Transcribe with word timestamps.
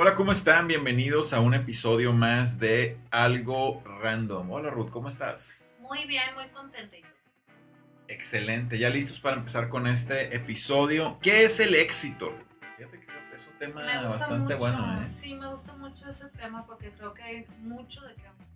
Hola, 0.00 0.14
¿cómo 0.14 0.30
están? 0.30 0.68
Bienvenidos 0.68 1.32
a 1.32 1.40
un 1.40 1.54
episodio 1.54 2.12
más 2.12 2.60
de 2.60 2.96
Algo 3.10 3.82
Random. 3.84 4.48
Hola 4.48 4.70
Ruth, 4.70 4.90
¿cómo 4.90 5.08
estás? 5.08 5.76
Muy 5.80 6.04
bien, 6.04 6.22
muy 6.36 6.46
contenta. 6.50 6.96
¿Y 6.96 7.02
tú? 7.02 7.08
Excelente, 8.06 8.78
ya 8.78 8.90
listos 8.90 9.18
para 9.18 9.38
empezar 9.38 9.68
con 9.68 9.88
este 9.88 10.36
episodio. 10.36 11.18
¿Qué 11.20 11.42
es 11.42 11.58
el 11.58 11.74
éxito? 11.74 12.32
Fíjate 12.76 13.00
que 13.00 13.06
es 13.34 13.46
un 13.48 13.58
tema 13.58 13.82
bastante 14.02 14.54
bueno, 14.54 15.02
¿eh? 15.02 15.10
Sí, 15.16 15.34
me 15.34 15.48
gusta 15.48 15.74
mucho 15.74 16.08
ese 16.08 16.28
tema 16.28 16.64
porque 16.64 16.92
creo 16.92 17.12
que 17.12 17.22
hay 17.24 17.46
mucho 17.62 18.00
de 18.02 18.14
qué 18.14 18.28
hablar. 18.28 18.46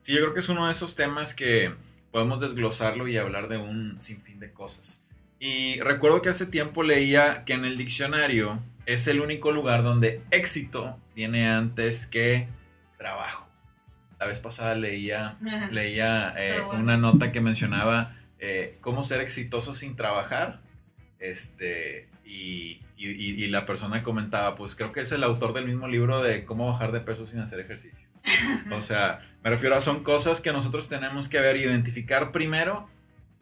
Sí, 0.00 0.14
yo 0.14 0.20
creo 0.22 0.32
que 0.32 0.40
es 0.40 0.48
uno 0.48 0.66
de 0.66 0.72
esos 0.72 0.94
temas 0.94 1.34
que 1.34 1.74
podemos 2.10 2.40
desglosarlo 2.40 3.06
y 3.06 3.18
hablar 3.18 3.48
de 3.48 3.58
un 3.58 3.98
sinfín 3.98 4.40
de 4.40 4.50
cosas. 4.50 5.02
Y 5.38 5.80
recuerdo 5.80 6.22
que 6.22 6.30
hace 6.30 6.46
tiempo 6.46 6.82
leía 6.82 7.44
que 7.44 7.52
en 7.52 7.64
el 7.64 7.76
diccionario 7.76 8.62
es 8.86 9.06
el 9.06 9.20
único 9.20 9.52
lugar 9.52 9.82
donde 9.82 10.22
éxito 10.30 10.98
viene 11.14 11.48
antes 11.48 12.06
que 12.06 12.48
trabajo. 12.96 13.46
La 14.18 14.26
vez 14.26 14.38
pasada 14.38 14.74
leía, 14.74 15.36
leía 15.70 16.32
eh, 16.38 16.62
una 16.72 16.96
nota 16.96 17.32
que 17.32 17.42
mencionaba 17.42 18.16
eh, 18.38 18.78
cómo 18.80 19.02
ser 19.02 19.20
exitoso 19.20 19.74
sin 19.74 19.94
trabajar. 19.94 20.60
Este, 21.18 22.08
y, 22.24 22.80
y, 22.96 23.46
la 23.48 23.66
persona 23.66 24.02
comentaba, 24.02 24.56
pues 24.56 24.74
creo 24.74 24.92
que 24.92 25.00
es 25.00 25.12
el 25.12 25.22
autor 25.22 25.52
del 25.52 25.66
mismo 25.66 25.86
libro 25.86 26.22
de 26.22 26.44
cómo 26.44 26.70
bajar 26.70 26.92
de 26.92 27.00
peso 27.00 27.26
sin 27.26 27.40
hacer 27.40 27.60
ejercicio. 27.60 28.06
O 28.72 28.80
sea, 28.80 29.20
me 29.44 29.50
refiero 29.50 29.76
a 29.76 29.80
son 29.80 30.02
cosas 30.02 30.40
que 30.40 30.52
nosotros 30.52 30.88
tenemos 30.88 31.28
que 31.28 31.40
ver, 31.40 31.56
identificar 31.56 32.32
primero 32.32 32.88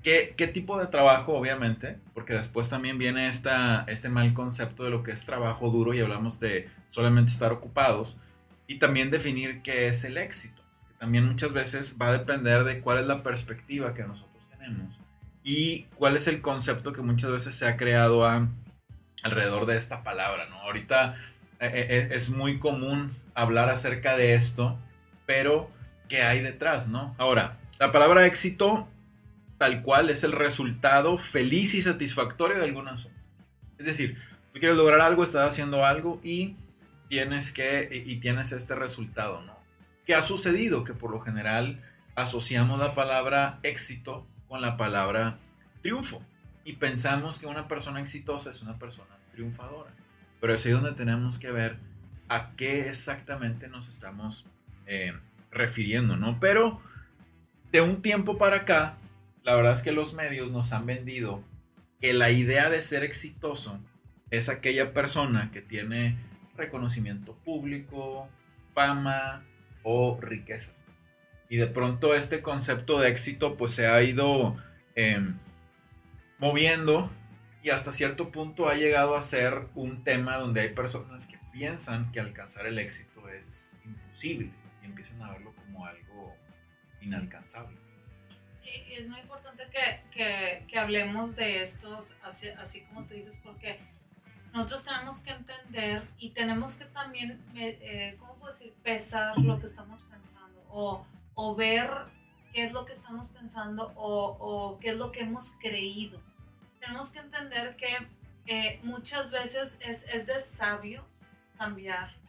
¿Qué, 0.05 0.35
¿Qué, 0.37 0.47
tipo 0.47 0.79
de 0.79 0.87
trabajo, 0.87 1.33
obviamente? 1.33 1.99
Porque 2.13 2.35
después 2.35 2.69
también 2.69 2.99
viene 2.99 3.27
esta, 3.27 3.87
este 3.89 4.11
mal 4.11 4.35
concepto 4.35 4.85
de 4.85 4.91
lo 4.91 5.03
que 5.03 5.13
es 5.13 5.25
trabajo 5.25 5.71
duro 5.71 5.95
y 5.95 6.01
hablamos 6.01 6.39
de 6.39 6.69
solamente 6.91 7.33
estar 7.33 7.53
ocupados. 7.53 8.19
Y 8.67 8.79
también 8.79 9.11
definir 9.11 9.63
qué 9.63 9.89
es 9.89 10.05
el 10.05 10.19
éxito. 10.19 10.63
Que 10.89 10.95
también 10.99 11.25
muchas 11.25 11.55
veces 11.55 11.97
va 12.01 12.09
a 12.09 12.13
depender 12.13 12.65
de 12.65 12.81
cuál 12.81 12.99
es 12.99 13.07
la 13.07 13.23
perspectiva 13.23 13.95
que 13.95 14.05
nosotros 14.05 14.47
tenemos. 14.51 14.95
Y 15.43 15.85
cuál 15.97 16.19
es 16.19 16.29
el 16.29 16.43
concepto 16.43 16.93
que 16.93 17.01
muchas 17.01 17.31
veces 17.31 17.55
se 17.55 17.67
ha 17.67 17.79
creado 17.79 18.27
a, 18.27 18.47
alrededor 19.23 19.65
de 19.65 19.79
esta 19.79 20.03
palabra, 20.03 20.47
¿no? 20.51 20.57
Ahorita 20.61 21.17
eh, 21.61 21.71
eh, 21.73 21.87
eh, 21.89 22.09
es 22.13 22.29
muy 22.29 22.59
común 22.59 23.17
hablar 23.35 23.71
acerca 23.71 24.19
de 24.19 24.35
esto, 24.35 24.79
pero 25.25 25.71
¿qué 26.09 26.23
hay 26.23 26.41
detrás, 26.41 26.89
no? 26.89 27.15
Ahora, 27.17 27.57
la 27.79 27.91
palabra 27.91 28.27
éxito 28.27 28.87
tal 29.65 29.81
cual 29.81 30.11
es 30.11 30.23
el 30.25 30.33
resultado 30.33 31.17
feliz 31.17 31.73
y 31.73 31.81
satisfactorio 31.81 32.59
de 32.59 32.65
alguna 32.65 32.93
asunto. 32.93 33.19
Es 33.79 33.87
decir, 33.87 34.19
tú 34.53 34.61
quieres 34.61 34.77
lograr 34.77 35.01
algo, 35.01 35.25
estás 35.25 35.49
haciendo 35.49 35.87
algo 35.87 36.21
y 36.23 36.55
tienes 37.09 37.51
que 37.51 37.89
y 38.05 38.17
tienes 38.17 38.53
este 38.53 38.75
resultado, 38.75 39.41
¿no? 39.41 39.59
¿Qué 40.05 40.15
ha 40.15 40.21
sucedido? 40.21 40.85
Que 40.85 40.93
por 40.93 41.11
lo 41.11 41.23
general 41.23 41.83
asociamos 42.15 42.79
la 42.79 42.95
palabra 42.95 43.59
éxito 43.63 44.27
con 44.49 44.61
la 44.61 44.77
palabra 44.77 45.39
triunfo 45.81 46.21
y 46.67 46.75
pensamos 46.75 47.39
que 47.39 47.47
una 47.47 47.67
persona 47.67 48.03
exitosa 48.03 48.51
es 48.51 48.61
una 48.61 48.79
persona 48.79 49.17
triunfadora. 49.33 49.93
Pero 50.43 50.53
es 50.53 50.67
ahí 50.67 50.73
donde 50.73 50.93
tenemos 50.93 51.39
que 51.39 51.51
ver 51.51 51.79
a 52.29 52.51
qué 52.55 52.91
exactamente 52.91 53.69
nos 53.69 53.89
estamos 53.89 54.45
eh, 54.85 55.15
refiriendo, 55.51 56.19
¿no? 56.19 56.39
Pero 56.39 56.83
de 57.73 57.81
un 57.81 58.03
tiempo 58.03 58.37
para 58.37 58.57
acá, 58.57 58.99
la 59.45 59.55
verdad 59.55 59.75
es 59.75 59.83
que 59.83 59.93
los 59.93 60.15
medios 60.15 60.51
nos 60.51 60.73
han 60.73 60.87
vendido 60.87 61.45
que 62.01 62.15
la 62.15 62.31
idea 62.31 62.71
de 62.71 62.81
ser 62.81 63.05
exitoso 63.05 63.79
es 64.31 64.49
aquella 64.49 64.93
persona 64.93 65.51
que 65.53 65.61
tiene 65.61 66.17
reconocimiento 66.57 67.35
público, 67.45 68.29
fama 68.73 69.45
o 69.83 70.19
riquezas. 70.21 70.83
Y 71.51 71.59
de 71.59 71.67
pronto 71.67 72.15
este 72.15 72.41
concepto 72.41 72.99
de 73.01 73.11
éxito 73.11 73.57
pues 73.57 73.73
se 73.73 73.87
ha 73.87 74.03
ido 74.03 74.57
em, 74.95 75.39
moviendo 76.39 77.11
y 77.63 77.71
hasta 77.71 77.93
cierto 77.93 78.33
punto 78.33 78.69
ha 78.69 78.75
llegado 78.75 79.15
a 79.15 79.23
ser 79.23 79.69
un 79.75 80.05
tema 80.05 80.39
donde 80.39 80.63
hay 80.63 80.71
personas 80.71 81.27
que 81.27 81.39
piensan 81.53 82.11
que 82.13 82.21
alcanzar 82.21 82.67
el 82.67 82.79
éxito 82.79 83.29
es 83.29 83.77
imposible 83.85 84.51
y 84.83 84.87
empiezan 84.87 85.23
a 85.23 85.33
verlo 85.33 85.55
como 85.55 85.87
algo 85.87 86.35
inalcanzable. 87.03 87.84
Y 88.65 88.95
es 88.95 89.09
muy 89.09 89.21
importante 89.21 89.65
que, 90.11 90.65
que, 90.67 90.79
hablemos 90.79 91.37
de 91.37 91.63
esto, 91.63 92.03
así, 92.23 92.49
así, 92.49 92.81
como 92.83 93.05
tú 93.05 93.15
dices, 93.15 93.39
porque 93.43 93.79
nosotros 94.53 94.85
tenemos 94.85 95.21
que 95.21 95.33
entender 95.33 96.09
y 96.19 96.31
tenemos 96.31 96.77
que 96.77 96.87
también, 96.87 97.45
eh, 97.55 98.17
¿cómo 98.19 98.35
puedo 98.37 98.53
decir?, 98.53 98.73
pesar 98.83 99.37
lo 99.39 99.61
que 99.61 99.67
estamos 99.67 100.01
pensando 100.03 100.65
o, 100.71 101.07
o 101.35 101.55
ver 101.55 101.91
qué 102.53 102.65
es 102.65 102.73
lo 102.73 102.85
que 102.85 102.93
estamos 102.93 103.29
pensando 103.29 103.93
o, 103.97 104.37
o, 104.41 104.79
qué 104.79 104.91
es 104.91 104.97
lo 104.97 105.13
que 105.13 105.21
hemos 105.21 105.53
creído. 105.61 106.21
Tenemos 106.81 107.11
que 107.11 107.19
entender 107.19 107.77
que 107.77 108.09
eh, 108.47 108.81
muchas 108.83 109.31
veces 109.31 109.77
es, 109.81 110.05
es 110.05 110.27
de 110.27 110.39
sabios 110.39 111.05
cambiar 111.59 112.24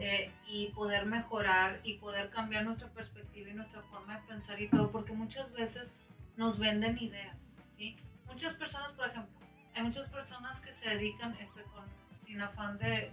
eh, 0.00 0.32
y 0.46 0.68
poder 0.68 1.06
mejorar 1.06 1.80
y 1.84 1.94
poder 1.94 2.30
cambiar 2.30 2.64
nuestra 2.64 2.88
perspectiva 2.88 3.50
y 3.50 3.54
nuestra 3.54 3.82
forma 3.82 4.18
de 4.18 4.26
pensar 4.26 4.60
y 4.60 4.68
todo, 4.68 4.90
porque 4.90 5.12
muchas 5.12 5.52
veces 5.52 5.92
nos 6.36 6.58
venden 6.58 6.98
ideas, 6.98 7.36
¿sí? 7.76 7.96
Muchas 8.26 8.54
personas, 8.54 8.92
por 8.92 9.08
ejemplo, 9.08 9.34
hay 9.74 9.82
muchas 9.82 10.08
personas 10.08 10.60
que 10.60 10.72
se 10.72 10.88
dedican, 10.90 11.34
este, 11.40 11.62
con, 11.64 11.84
sin 12.20 12.40
afán 12.40 12.78
de, 12.78 13.12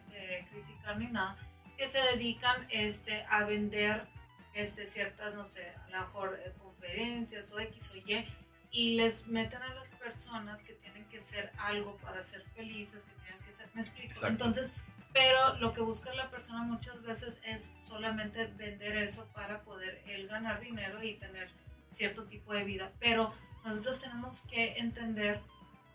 criticar 0.50 0.98
ni 0.98 1.08
nada, 1.08 1.38
que 1.78 1.86
se 1.86 2.00
dedican 2.00 2.66
este, 2.70 3.26
a 3.30 3.44
vender 3.44 4.08
este, 4.54 4.86
ciertas, 4.86 5.34
no 5.36 5.46
sé, 5.46 5.70
a 5.70 5.90
lo 5.90 6.00
mejor 6.00 6.40
eh, 6.44 6.54
conferencias 6.62 7.52
o 7.52 7.60
X 7.60 7.92
o 7.92 7.98
Y, 7.98 8.26
y 8.72 8.96
les 8.96 9.28
meten 9.28 9.62
a 9.62 9.74
las 9.76 9.90
personas 9.90 10.64
que 10.64 10.74
tienen 10.74 11.06
que 11.06 11.22
ser 11.22 11.52
algo 11.60 11.98
para 11.98 12.22
ser 12.24 12.44
felices, 12.56 13.06
que 13.06 13.14
tienen 13.22 13.40
que 13.46 13.54
ser, 13.54 13.70
me 13.74 13.82
explico. 13.82 14.26
Entonces, 14.26 14.72
pero 15.14 15.56
lo 15.60 15.74
que 15.74 15.82
busca 15.82 16.14
la 16.16 16.30
persona 16.30 16.64
muchas 16.64 17.02
veces 17.04 17.40
es 17.44 17.72
solamente 17.80 18.48
vender 18.48 18.98
eso 18.98 19.28
para 19.34 19.62
poder 19.62 20.02
él 20.08 20.28
ganar 20.28 20.60
dinero 20.60 21.04
y 21.04 21.14
tener 21.16 21.50
cierto 21.92 22.24
tipo 22.26 22.54
de 22.54 22.64
vida. 22.64 22.92
Pero 23.00 23.32
nosotros 23.64 24.02
tenemos 24.02 24.42
que 24.42 24.74
entender 24.80 25.40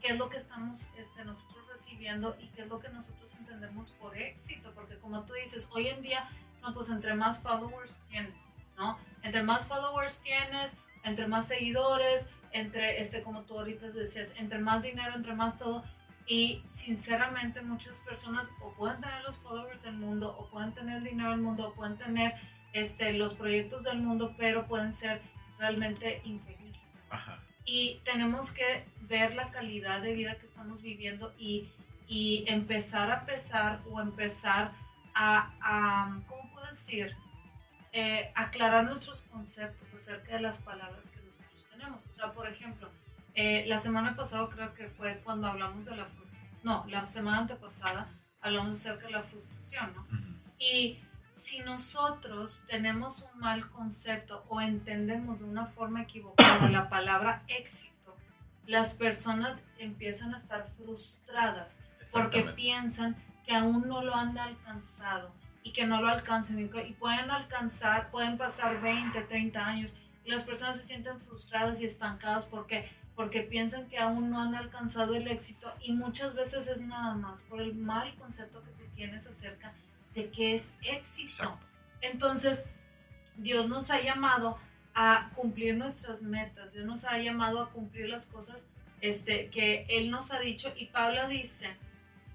qué 0.01 0.13
es 0.13 0.19
lo 0.19 0.29
que 0.29 0.37
estamos 0.37 0.89
este, 0.97 1.25
nosotros 1.25 1.67
recibiendo 1.73 2.37
y 2.39 2.47
qué 2.49 2.63
es 2.63 2.69
lo 2.69 2.79
que 2.79 2.89
nosotros 2.91 3.35
entendemos 3.35 3.91
por 3.93 4.17
éxito, 4.17 4.73
porque 4.75 4.97
como 4.99 5.25
tú 5.25 5.35
dices, 5.35 5.69
hoy 5.73 5.89
en 5.89 6.01
día, 6.01 6.29
no, 6.63 6.73
pues 6.73 6.89
entre 6.89 7.15
más 7.15 7.41
followers 7.41 7.93
tienes, 8.09 8.35
¿no? 8.77 8.99
Entre 9.23 9.43
más 9.43 9.67
followers 9.67 10.21
tienes, 10.21 10.77
entre 11.03 11.27
más 11.27 11.49
seguidores, 11.49 12.27
entre, 12.53 13.01
este, 13.01 13.23
como 13.23 13.43
tú 13.43 13.59
ahorita 13.59 13.91
decías, 13.91 14.35
entre 14.39 14.59
más 14.59 14.83
dinero, 14.83 15.15
entre 15.15 15.35
más 15.35 15.59
todo, 15.59 15.85
y 16.29 16.63
sinceramente 16.69 17.63
muchas 17.63 17.97
personas 18.01 18.51
o 18.61 18.73
pueden 18.75 19.01
tener 19.01 19.23
los 19.23 19.39
followers 19.39 19.83
del 19.83 19.97
mundo, 19.97 20.37
o 20.39 20.51
pueden 20.51 20.73
tener 20.73 20.99
el 20.99 21.05
dinero 21.05 21.31
del 21.31 21.41
mundo, 21.41 21.69
o 21.69 21.75
pueden 21.75 21.97
tener 21.97 22.35
este, 22.75 23.15
los 23.15 23.33
proyectos 23.33 23.83
del 23.83 23.99
mundo, 23.99 24.35
pero 24.37 24.67
pueden 24.67 24.93
ser 24.93 25.23
realmente 25.59 26.21
infelices. 26.25 26.87
Y 27.65 28.01
tenemos 28.05 28.53
que 28.53 28.87
ver 29.01 29.35
la 29.35 29.51
calidad 29.51 30.03
de 30.03 30.13
vida 30.13 30.39
que 30.39 30.47
estamos 30.47 30.83
viviendo 30.83 31.35
y, 31.39 31.73
y 32.07 32.45
empezar 32.47 33.11
a 33.11 33.25
pesar 33.25 33.81
o 33.91 34.01
empezar 34.01 34.73
a, 35.15 35.55
a 35.63 36.21
¿cómo 36.27 36.53
puedo 36.53 36.67
decir? 36.67 37.17
Eh, 37.93 38.31
aclarar 38.35 38.85
nuestros 38.85 39.23
conceptos 39.23 39.89
acerca 39.95 40.35
de 40.35 40.41
las 40.41 40.59
palabras 40.59 41.11
que 41.11 41.21
nosotros 41.23 41.67
tenemos. 41.71 42.07
O 42.07 42.13
sea, 42.13 42.33
por 42.33 42.47
ejemplo, 42.47 42.91
eh, 43.41 43.65
la 43.69 43.79
semana 43.79 44.17
pasada 44.17 44.49
creo 44.49 44.75
que 44.75 44.89
fue 44.89 45.21
cuando 45.23 45.47
hablamos 45.47 45.85
de 45.85 45.95
la 45.95 46.09
no, 46.65 46.85
la 46.89 47.07
semana 47.07 47.39
antepasada 47.39 48.09
hablamos 48.41 48.75
acerca 48.75 49.07
de 49.07 49.13
la 49.13 49.23
frustración, 49.23 49.95
¿no? 49.95 50.05
Y 50.59 50.99
si 51.37 51.61
nosotros 51.61 52.65
tenemos 52.67 53.29
un 53.33 53.39
mal 53.39 53.71
concepto 53.71 54.45
o 54.49 54.61
entendemos 54.61 55.39
de 55.39 55.45
una 55.45 55.67
forma 55.67 56.03
equivocada 56.03 56.69
la 56.69 56.89
palabra 56.89 57.45
éxito, 57.47 58.17
las 58.67 58.91
personas 58.95 59.63
empiezan 59.79 60.35
a 60.35 60.39
estar 60.39 60.67
frustradas 60.77 61.79
porque 62.11 62.43
piensan 62.43 63.15
que 63.47 63.55
aún 63.55 63.87
no 63.87 64.03
lo 64.03 64.17
han 64.17 64.37
alcanzado 64.37 65.33
y 65.63 65.71
que 65.71 65.87
no 65.87 66.03
lo 66.03 66.09
alcancen 66.09 66.59
y 66.59 66.93
pueden 66.95 67.31
alcanzar, 67.31 68.11
pueden 68.11 68.37
pasar 68.37 68.81
20, 68.81 69.23
30 69.23 69.65
años 69.65 69.95
y 70.25 70.31
las 70.33 70.43
personas 70.43 70.77
se 70.77 70.89
sienten 70.89 71.21
frustradas 71.21 71.81
y 71.81 71.85
estancadas 71.85 72.45
porque 72.45 72.98
porque 73.19 73.41
piensan 73.41 73.89
que 73.89 73.99
aún 73.99 74.31
no 74.31 74.41
han 74.41 74.55
alcanzado 74.55 75.17
el 75.17 75.27
éxito 75.27 75.75
y 75.81 75.93
muchas 75.93 76.37
veces 76.37 76.69
es 76.69 76.81
nada 76.81 77.17
más 77.17 77.41
por 77.49 77.61
el 77.61 77.75
mal 77.75 78.15
concepto 78.15 78.63
que 78.63 78.71
tú 78.71 78.85
tienes 78.95 79.27
acerca 79.27 79.75
de 80.15 80.31
qué 80.31 80.55
es 80.55 80.73
éxito. 80.83 81.59
Entonces, 82.01 82.63
Dios 83.37 83.69
nos 83.69 83.91
ha 83.91 84.01
llamado 84.01 84.57
a 84.95 85.33
cumplir 85.35 85.77
nuestras 85.77 86.23
metas, 86.23 86.73
Dios 86.73 86.87
nos 86.87 87.03
ha 87.03 87.19
llamado 87.19 87.61
a 87.61 87.71
cumplir 87.71 88.09
las 88.09 88.27
cosas 88.27 88.69
este, 89.01 89.51
que 89.51 89.85
Él 89.89 90.13
nos 90.13 90.31
ha 90.31 90.39
dicho 90.39 90.73
y 90.77 90.87
Pablo 90.87 91.27
dice 91.27 91.77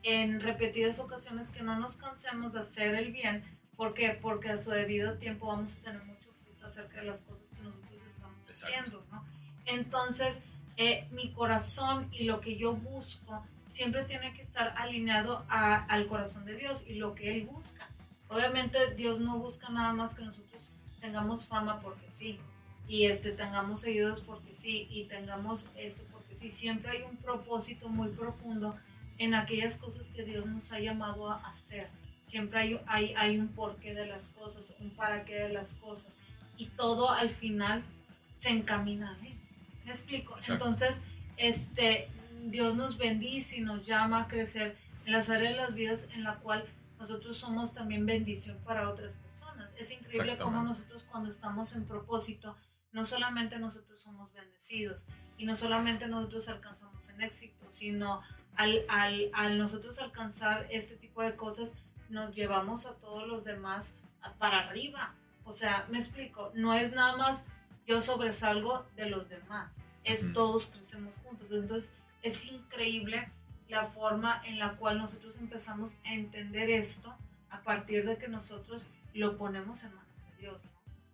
en 0.03 0.41
repetidas 0.41 0.99
ocasiones 0.99 1.49
que 1.49 1.63
no 1.63 1.79
nos 1.79 1.95
cansemos 1.95 2.51
de 2.51 2.59
hacer 2.59 2.93
el 2.95 3.13
bien, 3.13 3.41
¿por 3.77 3.93
qué? 3.93 4.19
Porque 4.21 4.49
a 4.49 4.57
su 4.57 4.71
debido 4.71 5.17
tiempo 5.17 5.47
vamos 5.47 5.77
a 5.77 5.81
tener 5.81 6.03
mucho 6.03 6.29
fruto 6.43 6.67
acerca 6.67 6.99
de 6.99 7.05
las 7.05 7.21
cosas 7.21 7.47
que 7.51 7.63
nosotros 7.63 8.01
estamos 8.13 8.49
haciendo, 8.49 9.05
¿no? 9.09 9.25
Entonces, 9.65 10.41
eh, 10.77 11.07
mi 11.11 11.31
corazón 11.31 12.09
y 12.11 12.23
lo 12.23 12.41
que 12.41 12.57
yo 12.57 12.73
busco 12.73 13.43
siempre 13.69 14.03
tiene 14.03 14.33
que 14.33 14.41
estar 14.41 14.73
alineado 14.77 15.45
al 15.49 16.07
corazón 16.07 16.45
de 16.45 16.55
Dios 16.55 16.83
y 16.87 16.95
lo 16.95 17.15
que 17.15 17.33
Él 17.33 17.47
busca. 17.47 17.87
Obviamente 18.29 18.93
Dios 18.95 19.19
no 19.19 19.37
busca 19.37 19.69
nada 19.69 19.93
más 19.93 20.15
que 20.15 20.23
nosotros 20.23 20.71
tengamos 21.01 21.47
fama 21.47 21.79
porque 21.81 22.09
sí, 22.09 22.39
y 22.87 23.05
este, 23.05 23.31
tengamos 23.31 23.81
seguidores 23.81 24.19
porque 24.19 24.53
sí, 24.55 24.87
y 24.89 25.05
tengamos 25.05 25.67
esto 25.75 26.03
porque 26.11 26.35
sí. 26.37 26.49
Siempre 26.49 26.91
hay 26.91 27.03
un 27.03 27.17
propósito 27.17 27.89
muy 27.89 28.09
profundo 28.09 28.75
en 29.17 29.33
aquellas 29.35 29.75
cosas 29.77 30.07
que 30.07 30.23
Dios 30.23 30.45
nos 30.45 30.71
ha 30.71 30.79
llamado 30.79 31.29
a 31.29 31.47
hacer. 31.47 31.87
Siempre 32.25 32.59
hay, 32.59 32.81
hay, 32.87 33.13
hay 33.15 33.37
un 33.37 33.49
porqué 33.49 33.93
de 33.93 34.07
las 34.07 34.29
cosas, 34.29 34.73
un 34.79 34.91
para 34.91 35.25
qué 35.25 35.35
de 35.35 35.49
las 35.49 35.75
cosas. 35.75 36.13
Y 36.57 36.67
todo 36.67 37.09
al 37.11 37.29
final 37.29 37.83
se 38.39 38.49
encamina 38.49 39.11
a. 39.11 39.42
¿Me 39.85 39.91
explico? 39.91 40.37
Entonces, 40.47 40.99
este, 41.37 42.09
Dios 42.45 42.75
nos 42.75 42.97
bendice 42.97 43.57
y 43.57 43.61
nos 43.61 43.85
llama 43.85 44.23
a 44.23 44.27
crecer 44.27 44.77
en 45.05 45.11
las 45.11 45.29
áreas 45.29 45.53
de 45.53 45.61
las 45.61 45.73
vidas 45.73 46.07
en 46.13 46.23
la 46.23 46.35
cual 46.35 46.65
nosotros 46.99 47.37
somos 47.37 47.73
también 47.73 48.05
bendición 48.05 48.57
para 48.63 48.89
otras 48.89 49.11
personas. 49.13 49.69
Es 49.77 49.91
increíble 49.91 50.37
cómo 50.37 50.63
nosotros 50.63 51.03
cuando 51.11 51.29
estamos 51.29 51.73
en 51.73 51.85
propósito, 51.85 52.55
no 52.91 53.05
solamente 53.05 53.59
nosotros 53.59 53.99
somos 53.99 54.31
bendecidos 54.33 55.05
y 55.37 55.45
no 55.45 55.57
solamente 55.57 56.07
nosotros 56.07 56.47
alcanzamos 56.47 57.09
en 57.09 57.21
éxito, 57.21 57.65
sino 57.69 58.21
al, 58.55 58.83
al, 58.87 59.29
al 59.33 59.57
nosotros 59.57 59.99
alcanzar 59.99 60.67
este 60.69 60.95
tipo 60.95 61.23
de 61.23 61.35
cosas, 61.35 61.73
nos 62.09 62.35
llevamos 62.35 62.85
a 62.85 62.93
todos 62.95 63.27
los 63.27 63.43
demás 63.43 63.95
para 64.37 64.59
arriba. 64.59 65.15
O 65.43 65.53
sea, 65.53 65.87
me 65.89 65.97
explico, 65.97 66.51
no 66.53 66.73
es 66.73 66.93
nada 66.93 67.17
más 67.17 67.43
yo 67.87 68.01
sobresalgo 68.01 68.85
de 68.95 69.09
los 69.09 69.29
demás. 69.29 69.75
Es 70.03 70.31
todos 70.33 70.65
crecemos 70.67 71.17
juntos. 71.17 71.47
Entonces 71.51 71.93
es 72.21 72.45
increíble 72.51 73.29
la 73.69 73.85
forma 73.85 74.41
en 74.45 74.59
la 74.59 74.73
cual 74.73 74.97
nosotros 74.97 75.37
empezamos 75.37 75.97
a 76.05 76.13
entender 76.13 76.69
esto 76.69 77.15
a 77.49 77.61
partir 77.61 78.05
de 78.05 78.17
que 78.17 78.27
nosotros 78.27 78.85
lo 79.13 79.37
ponemos 79.37 79.83
en 79.83 79.95
manos 79.95 80.15
de 80.31 80.41
Dios. 80.41 80.57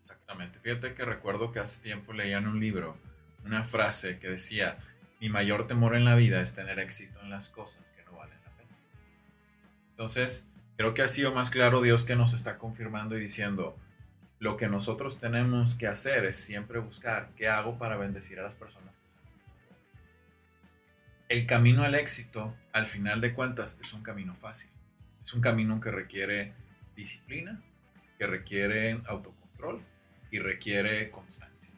Exactamente. 0.02 0.60
Fíjate 0.60 0.94
que 0.94 1.06
recuerdo 1.06 1.52
que 1.52 1.60
hace 1.60 1.80
tiempo 1.82 2.14
leía 2.14 2.38
en 2.38 2.48
un 2.48 2.60
libro 2.60 2.98
una 3.46 3.64
frase 3.64 4.20
que 4.20 4.28
decía, 4.28 4.78
mi 5.20 5.30
mayor 5.30 5.68
temor 5.68 5.96
en 5.96 6.06
la 6.06 6.16
vida 6.16 6.42
es 6.42 6.54
tener 6.54 6.80
éxito 6.80 7.20
en 7.22 7.30
las 7.30 7.48
cosas 7.50 7.84
que 7.96 8.04
no 8.04 8.14
valen 8.18 8.38
la 8.44 8.52
pena. 8.52 8.70
Entonces, 9.92 10.46
creo 10.78 10.94
que 10.94 11.02
ha 11.02 11.08
sido 11.08 11.34
más 11.34 11.50
claro 11.50 11.82
Dios 11.82 12.04
que 12.04 12.16
nos 12.16 12.34
está 12.34 12.58
confirmando 12.58 13.18
y 13.18 13.22
diciendo, 13.22 13.78
lo 14.40 14.56
que 14.56 14.68
nosotros 14.68 15.20
tenemos 15.20 15.76
que 15.76 15.88
hacer 15.88 16.26
es 16.26 16.38
siempre 16.38 16.80
buscar 16.80 17.30
qué 17.36 17.50
hago 17.50 17.78
para 17.78 17.98
bendecir 17.98 18.40
a 18.40 18.44
las 18.44 18.54
personas 18.54 18.96
que 18.96 19.08
están 19.08 19.24
El 21.28 21.46
camino 21.46 21.84
al 21.84 21.96
éxito, 21.96 22.56
al 22.72 22.88
final 22.88 23.20
de 23.20 23.34
cuentas, 23.34 23.78
es 23.82 23.94
un 23.94 24.02
camino 24.02 24.36
fácil. 24.36 24.70
Es 25.22 25.34
un 25.34 25.42
camino 25.42 25.82
que 25.82 25.92
requiere 25.92 26.54
disciplina, 26.96 27.62
que 28.18 28.28
requiere 28.28 29.02
autocontrol 29.06 29.82
y 30.32 30.40
requiere 30.40 31.12
constancia. 31.12 31.70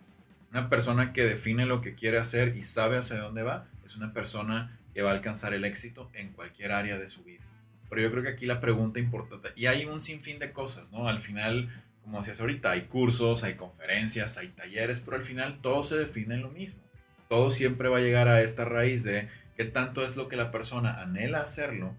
Una 0.52 0.70
persona 0.70 1.14
que 1.14 1.24
define 1.24 1.66
lo 1.66 1.82
que 1.82 1.96
quiere 1.96 2.20
hacer 2.20 2.56
y 2.56 2.64
sabe 2.64 2.98
hacia 2.98 3.18
dónde 3.18 3.42
va, 3.42 3.68
es 3.86 3.96
una 3.96 4.14
persona 4.14 4.78
que 4.94 5.02
va 5.02 5.12
a 5.12 5.14
alcanzar 5.14 5.54
el 5.54 5.66
éxito 5.66 6.12
en 6.14 6.34
cualquier 6.34 6.74
área 6.74 7.00
de 7.00 7.08
su 7.08 7.24
vida. 7.24 7.44
Pero 7.90 8.02
yo 8.02 8.12
creo 8.12 8.24
que 8.24 8.30
aquí 8.30 8.46
la 8.46 8.62
pregunta 8.62 9.00
importante, 9.00 9.50
y 9.56 9.66
hay 9.66 9.86
un 9.86 10.02
sinfín 10.02 10.40
de 10.40 10.54
cosas, 10.54 10.92
¿no? 10.92 11.10
Al 11.10 11.20
final 11.20 11.70
como 12.04 12.20
decías 12.20 12.40
ahorita, 12.40 12.72
hay 12.72 12.82
cursos, 12.82 13.44
hay 13.44 13.56
conferencias, 13.56 14.38
hay 14.38 14.50
talleres, 14.50 15.00
pero 15.00 15.18
al 15.18 15.24
final 15.24 15.60
todo 15.62 15.84
se 15.84 15.96
define 15.96 16.36
en 16.36 16.42
lo 16.42 16.50
mismo. 16.50 16.82
Todo 17.30 17.50
siempre 17.52 17.90
va 17.90 17.98
a 17.98 18.02
llegar 18.02 18.28
a 18.28 18.42
esta 18.42 18.66
raíz 18.66 19.04
de 19.04 19.30
qué 19.56 19.66
tanto 19.66 20.06
es 20.06 20.16
lo 20.16 20.28
que 20.28 20.36
la 20.36 20.52
persona 20.52 21.02
anhela 21.02 21.42
hacerlo 21.42 21.96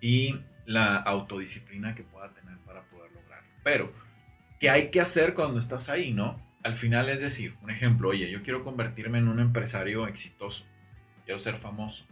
y 0.00 0.40
la 0.66 0.96
autodisciplina 0.96 1.94
que 1.94 2.02
pueda 2.02 2.32
tener 2.32 2.58
para 2.58 2.82
poder 2.88 3.10
lograrlo. 3.12 3.48
Pero, 3.64 3.92
¿qué 4.60 4.70
hay 4.70 4.90
que 4.90 5.00
hacer 5.00 5.34
cuando 5.34 5.58
estás 5.58 5.88
ahí, 5.88 6.12
no? 6.12 6.46
Al 6.62 6.76
final 6.76 7.08
es 7.08 7.20
decir, 7.20 7.56
un 7.62 7.70
ejemplo, 7.70 8.10
oye, 8.10 8.30
yo 8.30 8.42
quiero 8.42 8.62
convertirme 8.64 9.18
en 9.18 9.28
un 9.28 9.40
empresario 9.40 10.06
exitoso, 10.06 10.66
quiero 11.24 11.38
ser 11.38 11.56
famoso, 11.56 12.06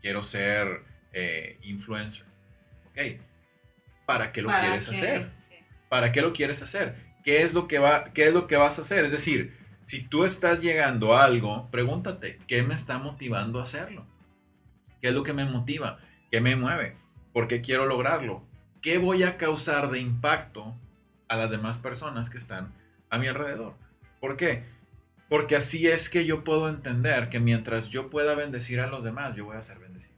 quiero 0.00 0.22
ser 0.22 0.84
eh, 1.12 1.58
influencer. 1.62 2.26
Ok, 2.90 3.20
¿para 4.06 4.32
qué 4.32 4.42
lo 4.42 4.48
quieres 4.48 4.88
hacer? 4.88 5.30
¿Para 5.92 6.10
qué 6.10 6.22
lo 6.22 6.32
quieres 6.32 6.62
hacer? 6.62 6.96
¿Qué 7.22 7.42
es 7.42 7.52
lo 7.52 7.68
que, 7.68 7.78
va, 7.78 8.04
qué 8.14 8.26
es 8.28 8.32
lo 8.32 8.46
que 8.46 8.56
vas 8.56 8.78
a 8.78 8.80
hacer? 8.80 9.04
Es 9.04 9.10
decir, 9.10 9.54
si 9.84 10.00
tú 10.00 10.24
estás 10.24 10.62
llegando 10.62 11.14
a 11.14 11.24
algo, 11.24 11.70
pregúntate, 11.70 12.38
¿qué 12.46 12.62
me 12.62 12.72
está 12.72 12.96
motivando 12.96 13.58
a 13.58 13.64
hacerlo? 13.64 14.06
¿Qué 15.02 15.08
es 15.08 15.14
lo 15.14 15.22
que 15.22 15.34
me 15.34 15.44
motiva? 15.44 15.98
¿Qué 16.30 16.40
me 16.40 16.56
mueve? 16.56 16.96
¿Por 17.34 17.46
qué 17.46 17.60
quiero 17.60 17.84
lograrlo? 17.84 18.42
¿Qué 18.80 18.96
voy 18.96 19.22
a 19.22 19.36
causar 19.36 19.90
de 19.90 19.98
impacto 19.98 20.74
a 21.28 21.36
las 21.36 21.50
demás 21.50 21.76
personas 21.76 22.30
que 22.30 22.38
están 22.38 22.72
a 23.10 23.18
mi 23.18 23.26
alrededor? 23.26 23.74
¿Por 24.18 24.38
qué? 24.38 24.64
Porque 25.28 25.56
así 25.56 25.88
es 25.88 26.08
que 26.08 26.24
yo 26.24 26.42
puedo 26.42 26.70
entender 26.70 27.28
que 27.28 27.38
mientras 27.38 27.90
yo 27.90 28.08
pueda 28.08 28.34
bendecir 28.34 28.80
a 28.80 28.86
los 28.86 29.04
demás, 29.04 29.36
yo 29.36 29.44
voy 29.44 29.58
a 29.58 29.62
ser 29.62 29.78
bendecido. 29.78 30.14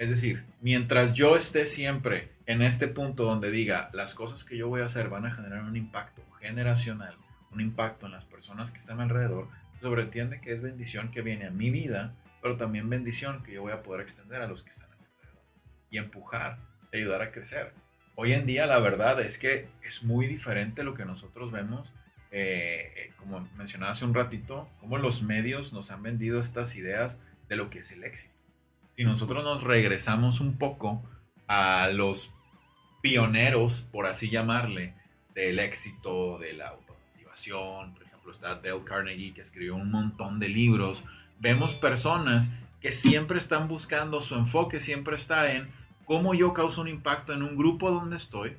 Es 0.00 0.10
decir, 0.10 0.44
mientras 0.60 1.14
yo 1.14 1.36
esté 1.36 1.66
siempre 1.66 2.31
en 2.46 2.62
este 2.62 2.88
punto 2.88 3.24
donde 3.24 3.50
diga 3.50 3.90
las 3.92 4.14
cosas 4.14 4.44
que 4.44 4.56
yo 4.56 4.68
voy 4.68 4.80
a 4.80 4.86
hacer 4.86 5.08
van 5.08 5.26
a 5.26 5.30
generar 5.30 5.62
un 5.62 5.76
impacto 5.76 6.22
generacional, 6.40 7.16
un 7.50 7.60
impacto 7.60 8.06
en 8.06 8.12
las 8.12 8.24
personas 8.24 8.70
que 8.70 8.78
están 8.78 9.00
alrededor, 9.00 9.48
sobreentiende 9.80 10.40
que 10.40 10.52
es 10.52 10.62
bendición 10.62 11.10
que 11.10 11.22
viene 11.22 11.46
a 11.46 11.50
mi 11.50 11.70
vida, 11.70 12.14
pero 12.40 12.56
también 12.56 12.88
bendición 12.88 13.42
que 13.42 13.52
yo 13.52 13.62
voy 13.62 13.72
a 13.72 13.82
poder 13.82 14.00
extender 14.00 14.40
a 14.40 14.48
los 14.48 14.62
que 14.62 14.70
están 14.70 14.90
alrededor 14.90 15.42
y 15.90 15.98
empujar, 15.98 16.58
ayudar 16.92 17.22
a 17.22 17.32
crecer. 17.32 17.72
Hoy 18.14 18.32
en 18.32 18.46
día 18.46 18.66
la 18.66 18.78
verdad 18.78 19.20
es 19.20 19.38
que 19.38 19.68
es 19.82 20.02
muy 20.02 20.26
diferente 20.26 20.84
lo 20.84 20.94
que 20.94 21.04
nosotros 21.04 21.50
vemos, 21.50 21.92
eh, 22.30 22.92
eh, 22.96 23.12
como 23.16 23.48
mencionaba 23.56 23.92
hace 23.92 24.04
un 24.04 24.14
ratito, 24.14 24.68
cómo 24.80 24.98
los 24.98 25.22
medios 25.22 25.72
nos 25.72 25.90
han 25.90 26.02
vendido 26.02 26.40
estas 26.40 26.74
ideas 26.76 27.18
de 27.48 27.56
lo 27.56 27.70
que 27.70 27.80
es 27.80 27.92
el 27.92 28.04
éxito. 28.04 28.34
Si 28.96 29.04
nosotros 29.04 29.44
nos 29.44 29.62
regresamos 29.62 30.40
un 30.40 30.58
poco 30.58 31.02
a 31.54 31.88
los 31.88 32.30
pioneros, 33.02 33.82
por 33.92 34.06
así 34.06 34.30
llamarle, 34.30 34.94
del 35.34 35.58
éxito, 35.58 36.38
de 36.38 36.54
la 36.54 36.68
automotivación. 36.68 37.92
Por 37.92 38.02
ejemplo, 38.04 38.32
está 38.32 38.54
Dale 38.54 38.82
Carnegie, 38.84 39.34
que 39.34 39.42
escribió 39.42 39.76
un 39.76 39.90
montón 39.90 40.40
de 40.40 40.48
libros. 40.48 41.04
Vemos 41.40 41.74
personas 41.74 42.50
que 42.80 42.92
siempre 42.92 43.36
están 43.36 43.68
buscando, 43.68 44.22
su 44.22 44.34
enfoque 44.34 44.80
siempre 44.80 45.14
está 45.14 45.52
en 45.52 45.70
cómo 46.06 46.32
yo 46.32 46.54
causo 46.54 46.80
un 46.80 46.88
impacto 46.88 47.34
en 47.34 47.42
un 47.42 47.58
grupo 47.58 47.90
donde 47.90 48.16
estoy, 48.16 48.56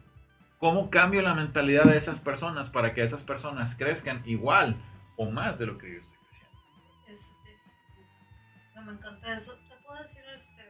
cómo 0.60 0.92
cambio 0.92 1.24
la 1.24 1.34
mentalidad 1.34 1.86
de 1.86 1.98
esas 1.98 2.22
personas 2.22 2.70
para 2.70 2.94
que 2.94 3.02
esas 3.02 3.24
personas 3.24 3.74
crezcan 3.76 4.22
igual 4.26 4.78
o 5.18 5.32
más 5.32 5.58
de 5.58 5.66
lo 5.66 5.80
que 5.80 5.96
yo 5.96 6.00
estoy 6.00 6.18
creciendo. 6.30 6.60
Este, 7.08 8.82
me 8.86 8.92
encanta 8.92 9.36
eso. 9.36 9.54
¿Te 9.68 9.76
puedo 9.84 10.00
decir 10.00 10.22
este, 10.36 10.64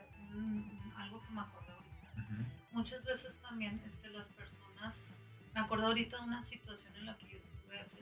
muchas 2.74 3.04
veces 3.04 3.38
también 3.38 3.82
este, 3.88 4.10
las 4.10 4.28
personas, 4.30 5.02
me 5.54 5.62
acuerdo 5.62 5.88
ahorita 5.88 6.18
de 6.18 6.24
una 6.24 6.42
situación 6.42 6.96
en 6.96 7.06
la 7.06 7.18
que 7.18 7.30
yo 7.30 7.38
estuve 7.38 7.80
hace 7.80 8.00